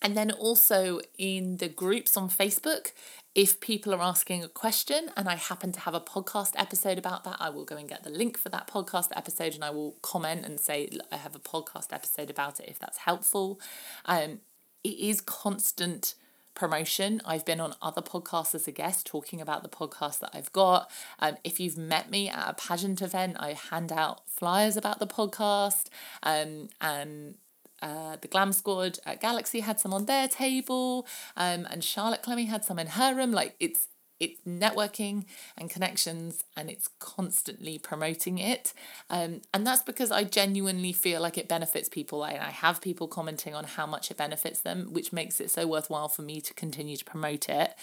and 0.00 0.16
then 0.16 0.30
also 0.30 1.00
in 1.18 1.58
the 1.58 1.68
groups 1.68 2.16
on 2.16 2.30
Facebook, 2.30 2.92
if 3.34 3.60
people 3.60 3.92
are 3.92 4.00
asking 4.00 4.42
a 4.42 4.48
question 4.48 5.10
and 5.18 5.28
I 5.28 5.34
happen 5.34 5.70
to 5.72 5.80
have 5.80 5.92
a 5.92 6.00
podcast 6.00 6.52
episode 6.56 6.96
about 6.96 7.24
that, 7.24 7.36
I 7.40 7.50
will 7.50 7.66
go 7.66 7.76
and 7.76 7.86
get 7.86 8.04
the 8.04 8.10
link 8.10 8.38
for 8.38 8.48
that 8.48 8.68
podcast 8.68 9.08
episode 9.14 9.54
and 9.54 9.62
I 9.62 9.68
will 9.68 9.98
comment 10.00 10.46
and 10.46 10.58
say 10.58 10.88
I 11.12 11.16
have 11.16 11.36
a 11.36 11.40
podcast 11.40 11.92
episode 11.92 12.30
about 12.30 12.58
it 12.58 12.70
if 12.70 12.78
that's 12.78 12.98
helpful. 12.98 13.60
Um, 14.06 14.40
it 14.82 14.98
is 14.98 15.20
constant 15.20 16.14
promotion. 16.54 17.20
I've 17.24 17.44
been 17.44 17.60
on 17.60 17.74
other 17.82 18.02
podcasts 18.02 18.54
as 18.54 18.68
a 18.68 18.72
guest 18.72 19.06
talking 19.06 19.40
about 19.40 19.62
the 19.62 19.68
podcast 19.68 20.20
that 20.20 20.30
I've 20.32 20.52
got. 20.52 20.90
Um, 21.18 21.36
if 21.44 21.60
you've 21.60 21.78
met 21.78 22.10
me 22.10 22.28
at 22.28 22.48
a 22.48 22.54
pageant 22.54 23.02
event, 23.02 23.36
I 23.38 23.52
hand 23.52 23.92
out 23.92 24.28
flyers 24.28 24.76
about 24.76 24.98
the 24.98 25.06
podcast. 25.06 25.88
Um, 26.22 26.68
and 26.80 27.36
uh, 27.82 28.16
the 28.20 28.28
Glam 28.28 28.52
Squad 28.52 28.98
at 29.04 29.20
Galaxy 29.20 29.60
had 29.60 29.78
some 29.78 29.92
on 29.92 30.06
their 30.06 30.26
table, 30.28 31.06
um, 31.36 31.66
and 31.70 31.84
Charlotte 31.84 32.22
Clemmy 32.22 32.46
had 32.46 32.64
some 32.64 32.78
in 32.78 32.86
her 32.86 33.14
room. 33.14 33.32
Like 33.32 33.56
it's 33.60 33.88
it's 34.20 34.40
networking 34.42 35.24
and 35.56 35.68
connections 35.70 36.42
and 36.56 36.70
it's 36.70 36.88
constantly 36.98 37.78
promoting 37.78 38.38
it. 38.38 38.72
Um, 39.10 39.42
and 39.52 39.66
that's 39.66 39.82
because 39.82 40.10
i 40.10 40.24
genuinely 40.24 40.92
feel 40.92 41.20
like 41.20 41.36
it 41.36 41.48
benefits 41.48 41.88
people 41.88 42.24
and 42.24 42.38
i 42.38 42.50
have 42.50 42.80
people 42.80 43.08
commenting 43.08 43.54
on 43.54 43.64
how 43.64 43.86
much 43.86 44.10
it 44.10 44.16
benefits 44.16 44.60
them 44.60 44.88
which 44.92 45.12
makes 45.12 45.40
it 45.40 45.50
so 45.50 45.66
worthwhile 45.66 46.08
for 46.08 46.22
me 46.22 46.40
to 46.40 46.54
continue 46.54 46.96
to 46.96 47.04
promote 47.04 47.48
it. 47.48 47.74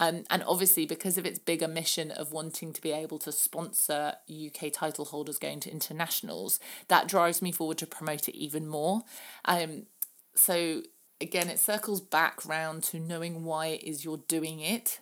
Um, 0.00 0.24
and 0.30 0.42
obviously 0.46 0.86
because 0.86 1.18
of 1.18 1.26
its 1.26 1.38
bigger 1.38 1.68
mission 1.68 2.10
of 2.10 2.32
wanting 2.32 2.72
to 2.72 2.80
be 2.80 2.92
able 2.92 3.18
to 3.20 3.32
sponsor 3.32 4.14
uk 4.28 4.72
title 4.72 5.06
holders 5.06 5.38
going 5.38 5.60
to 5.60 5.70
internationals 5.70 6.60
that 6.88 7.08
drives 7.08 7.42
me 7.42 7.52
forward 7.52 7.78
to 7.78 7.86
promote 7.86 8.28
it 8.28 8.36
even 8.36 8.66
more. 8.66 9.02
Um, 9.44 9.86
so 10.34 10.82
again 11.20 11.48
it 11.48 11.58
circles 11.58 12.00
back 12.00 12.46
round 12.46 12.82
to 12.84 12.98
knowing 12.98 13.44
why 13.44 13.66
it 13.68 13.84
is 13.84 14.04
you're 14.04 14.22
doing 14.28 14.60
it 14.60 15.00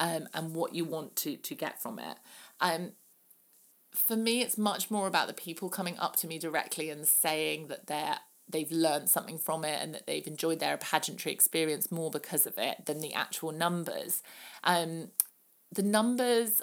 um, 0.00 0.28
and 0.34 0.54
what 0.54 0.74
you 0.74 0.84
want 0.84 1.14
to 1.16 1.36
to 1.36 1.54
get 1.54 1.80
from 1.80 2.00
it. 2.00 2.16
Um, 2.60 2.92
for 3.92 4.16
me, 4.16 4.40
it's 4.40 4.56
much 4.56 4.90
more 4.90 5.06
about 5.06 5.28
the 5.28 5.34
people 5.34 5.68
coming 5.68 5.98
up 5.98 6.16
to 6.16 6.26
me 6.26 6.38
directly 6.38 6.90
and 6.90 7.06
saying 7.06 7.68
that 7.68 7.86
they're 7.86 8.18
they've 8.48 8.72
learned 8.72 9.08
something 9.08 9.38
from 9.38 9.64
it 9.64 9.80
and 9.80 9.94
that 9.94 10.08
they've 10.08 10.26
enjoyed 10.26 10.58
their 10.58 10.76
pageantry 10.76 11.30
experience 11.30 11.92
more 11.92 12.10
because 12.10 12.46
of 12.46 12.58
it 12.58 12.86
than 12.86 13.00
the 13.00 13.14
actual 13.14 13.52
numbers. 13.52 14.24
Um, 14.64 15.10
the 15.72 15.84
numbers 15.84 16.60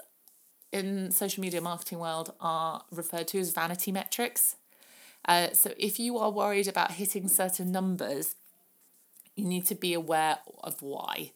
in 0.70 1.10
social 1.10 1.40
media 1.40 1.62
marketing 1.62 1.98
world 1.98 2.34
are 2.40 2.84
referred 2.90 3.28
to 3.28 3.38
as 3.38 3.52
vanity 3.52 3.90
metrics. 3.90 4.56
Uh, 5.24 5.48
so 5.52 5.72
if 5.78 5.98
you 5.98 6.18
are 6.18 6.30
worried 6.30 6.68
about 6.68 6.92
hitting 6.92 7.26
certain 7.26 7.72
numbers, 7.72 8.34
you 9.34 9.44
need 9.44 9.64
to 9.66 9.74
be 9.74 9.94
aware 9.94 10.38
of 10.62 10.82
why. 10.82 11.32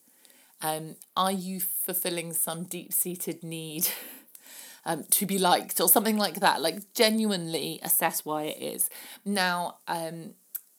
Um, 0.62 0.96
are 1.16 1.32
you 1.32 1.60
fulfilling 1.60 2.32
some 2.32 2.64
deep 2.64 2.92
seated 2.92 3.42
need 3.42 3.88
um, 4.84 5.04
to 5.10 5.26
be 5.26 5.38
liked 5.38 5.80
or 5.80 5.88
something 5.88 6.16
like 6.16 6.40
that? 6.40 6.62
Like, 6.62 6.94
genuinely 6.94 7.80
assess 7.82 8.24
why 8.24 8.44
it 8.44 8.62
is. 8.62 8.88
Now, 9.24 9.78
um, 9.88 10.34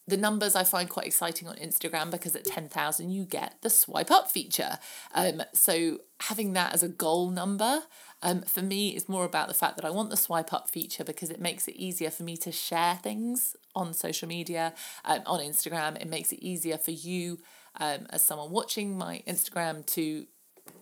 the 0.08 0.17
numbers 0.17 0.56
I 0.56 0.63
find 0.63 0.89
quite 0.89 1.06
exciting 1.06 1.48
on 1.48 1.56
Instagram 1.56 2.12
because 2.12 2.36
at 2.36 2.43
10,000 2.43 3.10
you 3.10 3.24
get 3.24 3.56
the 3.62 3.69
swipe 3.69 4.12
up 4.12 4.30
feature. 4.30 4.78
Um, 5.13 5.43
so 5.54 6.00
having 6.19 6.54
that 6.54 6.74
as 6.74 6.84
a 6.84 6.89
goal 6.89 7.30
number 7.30 7.84
um, 8.22 8.41
for 8.41 8.62
me 8.62 8.96
is 8.96 9.08
more 9.08 9.24
about 9.24 9.48
the 9.48 9.54
fact 9.54 9.78
that 9.78 9.86
I 9.86 9.89
want 9.91 10.10
the 10.10 10.17
swipe 10.17 10.52
up 10.52 10.69
feature 10.69 11.04
because 11.04 11.30
it 11.30 11.39
makes 11.39 11.67
it 11.67 11.76
easier 11.76 12.10
for 12.10 12.24
me 12.24 12.36
to 12.38 12.52
share 12.52 12.96
things 12.96 13.56
on 13.76 13.93
social 13.93 14.28
media, 14.28 14.74
um, 15.06 15.22
on 15.26 15.39
Instagram. 15.39 16.00
It 16.02 16.10
makes 16.10 16.34
it 16.34 16.39
easier 16.39 16.78
for 16.78 16.91
you 16.91 17.39
um, 17.80 18.08
as 18.10 18.26
someone 18.26 18.52
watching 18.52 18.98
my 18.98 19.24
Instagram 19.28 19.86
to 19.88 20.26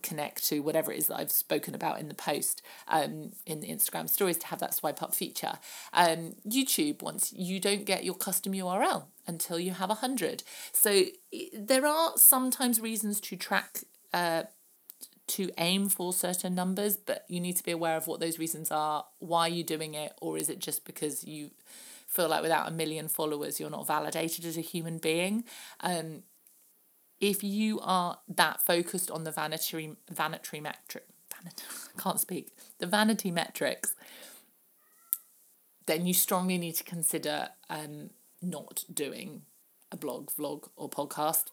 connect 0.01 0.47
to 0.47 0.60
whatever 0.62 0.91
it 0.91 0.97
is 0.97 1.08
that 1.08 1.17
I've 1.17 1.32
spoken 1.32 1.75
about 1.75 1.99
in 1.99 2.08
the 2.08 2.13
post 2.13 2.62
um, 2.88 3.32
in 3.45 3.62
the 3.62 3.67
Instagram 3.67 4.10
stories 4.10 4.38
to 4.39 4.47
have 4.47 4.60
that 4.60 4.73
swipe 4.73 5.01
up 5.01 5.15
feature. 5.15 5.54
Um, 5.93 6.36
YouTube, 6.47 7.01
once 7.01 7.34
you 7.34 7.60
don't 7.60 7.86
get 7.86 8.04
your 8.04 8.15
custom 8.15 8.54
URL 8.54 9.06
until 9.27 9.60
you 9.60 9.71
have 9.71 9.89
a 9.89 9.95
hundred. 9.95 10.43
So 10.71 11.04
there 11.54 11.86
are 11.86 12.13
sometimes 12.17 12.80
reasons 12.80 13.19
to 13.21 13.36
track. 13.36 13.80
Uh, 14.13 14.43
to 15.27 15.49
aim 15.58 15.88
for 15.88 16.12
certain 16.12 16.54
numbers, 16.54 16.97
but 16.97 17.23
you 17.30 17.39
need 17.39 17.56
to 17.56 17.63
be 17.63 17.71
aware 17.71 17.95
of 17.95 18.06
what 18.06 18.19
those 18.19 18.38
reasons 18.38 18.69
are. 18.69 19.06
Why 19.19 19.43
are 19.43 19.49
you 19.49 19.63
doing 19.63 19.93
it? 19.93 20.12
Or 20.19 20.38
is 20.38 20.49
it 20.49 20.60
just 20.60 20.84
because 20.84 21.23
you 21.23 21.51
feel 22.06 22.27
like 22.27 22.41
without 22.41 22.67
a 22.67 22.71
million 22.71 23.08
followers, 23.08 23.58
you're 23.58 23.69
not 23.69 23.88
validated 23.88 24.43
as 24.43 24.58
a 24.58 24.62
human 24.62 24.97
being? 24.97 25.45
Um, 25.80 26.23
if 27.21 27.43
you 27.43 27.79
are 27.81 28.19
that 28.27 28.60
focused 28.60 29.10
on 29.10 29.23
the 29.23 29.31
vanity 29.31 29.95
vanity 30.12 30.60
metric 30.60 31.05
vanity, 31.34 31.63
can't 31.97 32.19
speak 32.19 32.51
the 32.79 32.88
vanity 32.88 33.31
metrics 33.31 33.95
then 35.86 36.05
you 36.05 36.13
strongly 36.13 36.57
need 36.57 36.75
to 36.75 36.84
consider 36.84 37.49
um, 37.69 38.10
not 38.41 38.84
doing 38.93 39.41
a 39.91 39.97
blog 39.97 40.29
vlog 40.31 40.69
or 40.75 40.89
podcast. 40.89 41.45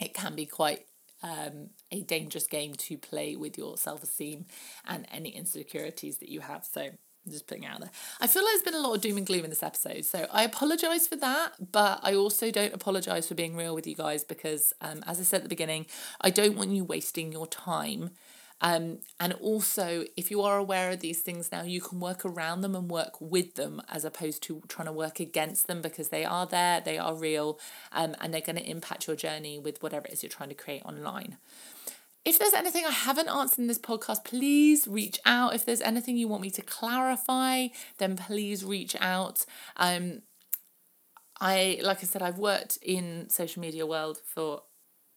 It 0.00 0.14
can 0.14 0.34
be 0.34 0.46
quite 0.46 0.86
um, 1.22 1.70
a 1.90 2.02
dangerous 2.02 2.46
game 2.46 2.74
to 2.74 2.98
play 2.98 3.36
with 3.36 3.56
your 3.56 3.76
self-esteem 3.76 4.46
and 4.86 5.06
any 5.12 5.30
insecurities 5.30 6.18
that 6.18 6.28
you 6.28 6.40
have. 6.40 6.64
So 6.64 6.90
just 7.28 7.46
putting 7.46 7.66
out 7.66 7.80
there. 7.80 7.90
I 8.20 8.26
feel 8.26 8.42
like 8.42 8.52
there's 8.52 8.62
been 8.62 8.74
a 8.74 8.86
lot 8.86 8.94
of 8.94 9.00
doom 9.00 9.16
and 9.16 9.26
gloom 9.26 9.44
in 9.44 9.50
this 9.50 9.62
episode, 9.62 10.04
so 10.04 10.26
I 10.32 10.44
apologize 10.44 11.06
for 11.06 11.16
that, 11.16 11.72
but 11.72 12.00
I 12.02 12.14
also 12.14 12.50
don't 12.50 12.74
apologize 12.74 13.28
for 13.28 13.34
being 13.34 13.56
real 13.56 13.74
with 13.74 13.86
you 13.86 13.94
guys 13.94 14.24
because, 14.24 14.72
um, 14.80 15.02
as 15.06 15.20
I 15.20 15.22
said 15.22 15.38
at 15.38 15.42
the 15.44 15.48
beginning, 15.48 15.86
I 16.20 16.30
don't 16.30 16.56
want 16.56 16.70
you 16.70 16.84
wasting 16.84 17.32
your 17.32 17.46
time. 17.46 18.10
Um, 18.62 18.98
and 19.18 19.32
also, 19.34 20.04
if 20.16 20.30
you 20.30 20.40
are 20.42 20.56
aware 20.56 20.92
of 20.92 21.00
these 21.00 21.20
things 21.20 21.50
now, 21.50 21.62
you 21.62 21.80
can 21.80 21.98
work 21.98 22.24
around 22.24 22.60
them 22.60 22.76
and 22.76 22.88
work 22.88 23.20
with 23.20 23.56
them 23.56 23.82
as 23.88 24.04
opposed 24.04 24.40
to 24.44 24.62
trying 24.68 24.86
to 24.86 24.92
work 24.92 25.18
against 25.18 25.66
them 25.66 25.82
because 25.82 26.10
they 26.10 26.24
are 26.24 26.46
there, 26.46 26.80
they 26.80 26.96
are 26.96 27.14
real, 27.14 27.58
um, 27.90 28.14
and 28.20 28.32
they're 28.32 28.40
going 28.40 28.56
to 28.56 28.70
impact 28.70 29.08
your 29.08 29.16
journey 29.16 29.58
with 29.58 29.82
whatever 29.82 30.06
it 30.06 30.12
is 30.12 30.22
you're 30.22 30.30
trying 30.30 30.48
to 30.48 30.54
create 30.54 30.84
online. 30.84 31.38
If 32.24 32.38
there's 32.38 32.54
anything 32.54 32.84
I 32.86 32.92
haven't 32.92 33.28
answered 33.28 33.58
in 33.58 33.66
this 33.66 33.78
podcast, 33.78 34.24
please 34.24 34.86
reach 34.86 35.18
out. 35.26 35.54
If 35.54 35.64
there's 35.64 35.80
anything 35.80 36.16
you 36.16 36.28
want 36.28 36.42
me 36.42 36.50
to 36.50 36.62
clarify, 36.62 37.68
then 37.98 38.16
please 38.16 38.64
reach 38.64 38.94
out. 39.00 39.44
Um, 39.76 40.22
I 41.40 41.80
like 41.82 41.98
I 41.98 42.06
said, 42.06 42.22
I've 42.22 42.38
worked 42.38 42.78
in 42.80 43.28
social 43.28 43.60
media 43.60 43.84
world 43.84 44.18
for, 44.24 44.62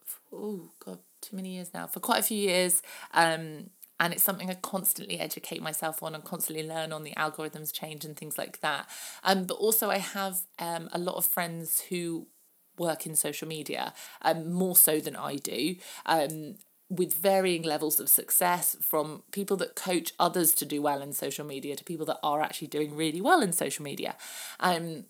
for 0.03 0.19
oh 0.33 0.71
god, 0.83 0.99
too 1.21 1.35
many 1.35 1.49
years 1.55 1.71
now. 1.73 1.85
For 1.85 1.99
quite 1.99 2.21
a 2.21 2.23
few 2.23 2.37
years. 2.37 2.81
Um, 3.13 3.69
and 3.99 4.11
it's 4.11 4.23
something 4.23 4.49
I 4.49 4.55
constantly 4.55 5.19
educate 5.19 5.61
myself 5.61 6.03
on 6.03 6.15
and 6.15 6.23
constantly 6.23 6.67
learn 6.67 6.91
on 6.91 7.03
the 7.03 7.13
algorithms 7.13 7.71
change 7.71 8.03
and 8.03 8.17
things 8.17 8.37
like 8.37 8.59
that. 8.61 8.89
Um, 9.23 9.45
but 9.45 9.55
also 9.55 9.91
I 9.91 9.99
have 9.99 10.41
um 10.57 10.89
a 10.91 10.97
lot 10.97 11.15
of 11.15 11.25
friends 11.27 11.81
who 11.89 12.27
work 12.77 13.05
in 13.05 13.15
social 13.15 13.47
media, 13.47 13.93
um, 14.21 14.51
more 14.51 14.75
so 14.75 14.99
than 14.99 15.15
I 15.15 15.35
do. 15.35 15.75
Um, 16.05 16.55
with 16.89 17.13
varying 17.13 17.63
levels 17.63 17.99
of 17.99 18.09
success 18.09 18.77
from 18.81 19.23
people 19.31 19.57
that 19.57 19.75
coach 19.75 20.13
others 20.19 20.53
to 20.53 20.65
do 20.65 20.81
well 20.81 21.01
in 21.01 21.13
social 21.13 21.45
media 21.45 21.75
to 21.75 21.83
people 21.83 22.05
that 22.05 22.19
are 22.21 22.41
actually 22.41 22.67
doing 22.67 22.95
really 22.95 23.21
well 23.21 23.41
in 23.41 23.51
social 23.51 23.83
media. 23.83 24.15
Um, 24.59 25.05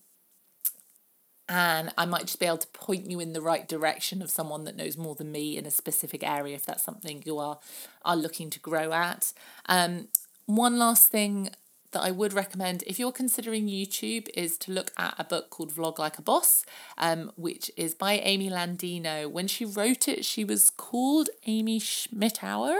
and 1.48 1.94
I 1.98 2.06
might 2.06 2.26
just 2.26 2.40
be 2.40 2.46
able 2.46 2.58
to 2.58 2.68
point 2.68 3.10
you 3.10 3.20
in 3.20 3.34
the 3.34 3.42
right 3.42 3.68
direction 3.68 4.22
of 4.22 4.32
someone 4.32 4.64
that 4.64 4.76
knows 4.76 4.98
more 4.98 5.16
than 5.16 5.32
me 5.32 5.58
in 5.58 5.66
a 5.66 5.72
specific 5.72 6.24
area 6.24 6.56
if 6.56 6.66
that's 6.66 6.84
something 6.84 7.22
you 7.26 7.38
are 7.38 7.60
are 8.04 8.16
looking 8.16 8.50
to 8.50 8.60
grow 8.60 8.92
at. 8.94 9.32
Um, 9.68 10.08
one 10.48 10.80
last 10.80 11.10
thing 11.10 11.50
that 11.96 12.04
I 12.04 12.12
would 12.12 12.34
recommend 12.34 12.84
if 12.86 13.00
you're 13.00 13.14
considering 13.14 13.68
YouTube 13.68 14.28
is 14.34 14.58
to 14.60 14.72
look 14.74 14.92
at 14.98 15.16
a 15.18 15.24
book 15.24 15.50
called 15.50 15.74
Vlog 15.74 15.98
Like 15.98 16.18
a 16.18 16.22
Boss, 16.22 16.66
um, 16.98 17.32
which 17.38 17.72
is 17.78 17.96
by 17.96 18.16
Amy 18.16 18.50
Landino. 18.50 19.32
When 19.32 19.48
she 19.48 19.64
wrote 19.64 20.10
it, 20.10 20.26
she 20.26 20.44
was 20.44 20.70
called 20.70 21.30
Amy 21.46 21.80
Schmittauer. 21.80 22.78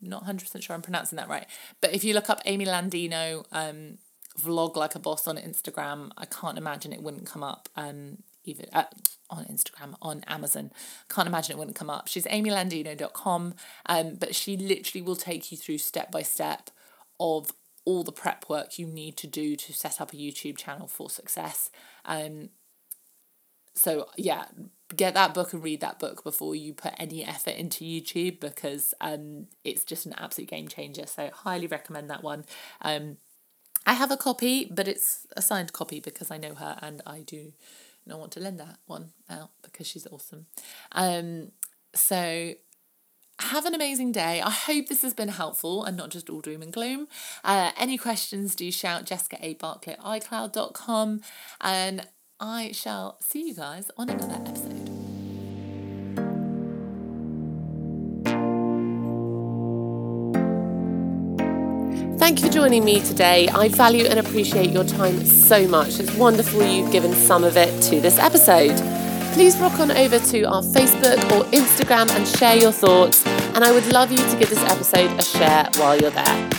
Not 0.00 0.26
100% 0.26 0.62
sure 0.62 0.74
I'm 0.74 0.82
pronouncing 0.82 1.16
that 1.16 1.28
right. 1.28 1.46
But 1.80 1.92
if 1.92 2.04
you 2.04 2.14
look 2.14 2.30
up 2.30 2.40
Amy 2.44 2.66
Landino, 2.66 3.44
um, 3.50 3.98
Vlog 4.40 4.76
Like 4.76 4.94
a 4.94 5.00
Boss 5.00 5.26
on 5.26 5.38
Instagram, 5.38 6.12
I 6.16 6.26
can't 6.26 6.56
imagine 6.56 6.92
it 6.92 7.02
wouldn't 7.02 7.26
come 7.26 7.42
up. 7.42 7.68
Um, 7.74 8.18
even 8.44 8.66
uh, 8.72 8.84
on 9.28 9.44
Instagram, 9.46 9.96
on 10.00 10.22
Amazon. 10.28 10.70
Can't 11.08 11.26
imagine 11.26 11.56
it 11.56 11.58
wouldn't 11.58 11.76
come 11.76 11.90
up. 11.90 12.06
She's 12.06 12.26
amylandino.com, 12.26 13.54
um, 13.86 14.14
but 14.14 14.36
she 14.36 14.56
literally 14.56 15.02
will 15.02 15.16
take 15.16 15.50
you 15.50 15.58
through 15.58 15.78
step 15.78 16.12
by 16.12 16.22
step 16.22 16.70
of 17.18 17.50
all 17.86 18.04
the 18.04 18.12
prep 18.12 18.44
work 18.50 18.78
you 18.78 18.86
need 18.86 19.16
to 19.16 19.26
do 19.26 19.56
to 19.56 19.72
set 19.72 20.00
up 20.00 20.12
a 20.12 20.16
YouTube 20.16 20.58
channel 20.58 20.86
for 20.86 21.08
success. 21.08 21.70
Um, 22.04 22.50
so 23.74 24.08
yeah, 24.16 24.46
get 24.94 25.14
that 25.14 25.32
book 25.32 25.52
and 25.52 25.62
read 25.62 25.80
that 25.80 25.98
book 25.98 26.22
before 26.24 26.54
you 26.54 26.74
put 26.74 26.92
any 26.98 27.24
effort 27.24 27.54
into 27.54 27.84
YouTube 27.84 28.40
because 28.40 28.92
um, 29.00 29.46
it's 29.64 29.84
just 29.84 30.04
an 30.04 30.14
absolute 30.18 30.50
game 30.50 30.68
changer. 30.68 31.06
So 31.06 31.30
highly 31.32 31.66
recommend 31.66 32.10
that 32.10 32.22
one. 32.22 32.44
Um, 32.82 33.18
I 33.86 33.92
have 33.92 34.10
a 34.10 34.16
copy, 34.16 34.70
but 34.70 34.88
it's 34.88 35.26
a 35.36 35.42
signed 35.42 35.72
copy 35.72 36.00
because 36.00 36.30
I 36.30 36.38
know 36.38 36.54
her 36.54 36.76
and 36.82 37.02
I 37.06 37.20
do 37.20 37.52
not 38.04 38.18
want 38.18 38.32
to 38.32 38.40
lend 38.40 38.58
that 38.58 38.78
one 38.86 39.12
out 39.30 39.50
because 39.62 39.86
she's 39.86 40.06
awesome. 40.08 40.46
Um, 40.92 41.52
so 41.94 42.54
have 43.40 43.66
an 43.66 43.74
amazing 43.74 44.12
day. 44.12 44.40
I 44.40 44.50
hope 44.50 44.86
this 44.86 45.02
has 45.02 45.14
been 45.14 45.28
helpful 45.28 45.84
and 45.84 45.96
not 45.96 46.10
just 46.10 46.30
all 46.30 46.40
doom 46.40 46.62
and 46.62 46.72
gloom. 46.72 47.08
Uh, 47.44 47.70
any 47.76 47.98
questions, 47.98 48.54
do 48.54 48.70
shout 48.72 49.04
Jessica 49.04 49.38
A. 49.42 49.54
Barkley 49.54 49.92
at 49.94 50.00
iCloud.com 50.00 51.20
and 51.60 52.08
I 52.40 52.72
shall 52.72 53.18
see 53.20 53.48
you 53.48 53.54
guys 53.54 53.90
on 53.96 54.10
another 54.10 54.34
episode. 54.34 54.90
Thank 62.18 62.40
you 62.40 62.46
for 62.46 62.52
joining 62.52 62.84
me 62.84 63.00
today. 63.00 63.46
I 63.48 63.68
value 63.68 64.06
and 64.06 64.18
appreciate 64.18 64.70
your 64.70 64.84
time 64.84 65.24
so 65.24 65.68
much. 65.68 66.00
It's 66.00 66.12
wonderful 66.14 66.62
you've 66.62 66.90
given 66.90 67.12
some 67.12 67.44
of 67.44 67.56
it 67.56 67.82
to 67.84 68.00
this 68.00 68.18
episode 68.18 69.05
please 69.36 69.58
rock 69.58 69.78
on 69.80 69.90
over 69.90 70.18
to 70.18 70.44
our 70.44 70.62
Facebook 70.62 71.18
or 71.30 71.44
Instagram 71.52 72.10
and 72.16 72.26
share 72.26 72.56
your 72.56 72.72
thoughts. 72.72 73.26
And 73.54 73.62
I 73.62 73.70
would 73.70 73.86
love 73.92 74.10
you 74.10 74.16
to 74.16 74.36
give 74.38 74.48
this 74.48 74.64
episode 74.64 75.10
a 75.20 75.22
share 75.22 75.68
while 75.76 75.94
you're 75.94 76.10
there. 76.10 76.50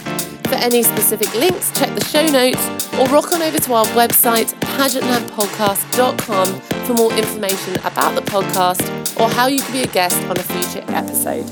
For 0.44 0.54
any 0.54 0.84
specific 0.84 1.34
links, 1.34 1.72
check 1.72 1.92
the 1.96 2.06
show 2.06 2.24
notes 2.28 2.88
or 3.00 3.08
rock 3.08 3.34
on 3.34 3.42
over 3.42 3.58
to 3.58 3.74
our 3.74 3.86
website, 3.88 4.54
pageantlandpodcast.com, 4.60 6.62
for 6.86 6.94
more 6.94 7.12
information 7.14 7.80
about 7.80 8.14
the 8.14 8.22
podcast 8.22 9.20
or 9.20 9.28
how 9.28 9.48
you 9.48 9.60
can 9.60 9.72
be 9.72 9.82
a 9.82 9.88
guest 9.88 10.22
on 10.28 10.38
a 10.38 10.44
future 10.44 10.86
episode. 10.90 11.50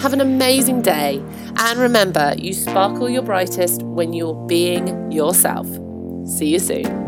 Have 0.00 0.12
an 0.12 0.20
amazing 0.20 0.82
day, 0.82 1.20
and 1.56 1.80
remember, 1.80 2.34
you 2.38 2.52
sparkle 2.52 3.10
your 3.10 3.22
brightest 3.22 3.82
when 3.82 4.12
you're 4.12 4.36
being 4.46 5.10
yourself. 5.10 5.66
See 6.28 6.46
you 6.46 6.60
soon. 6.60 7.07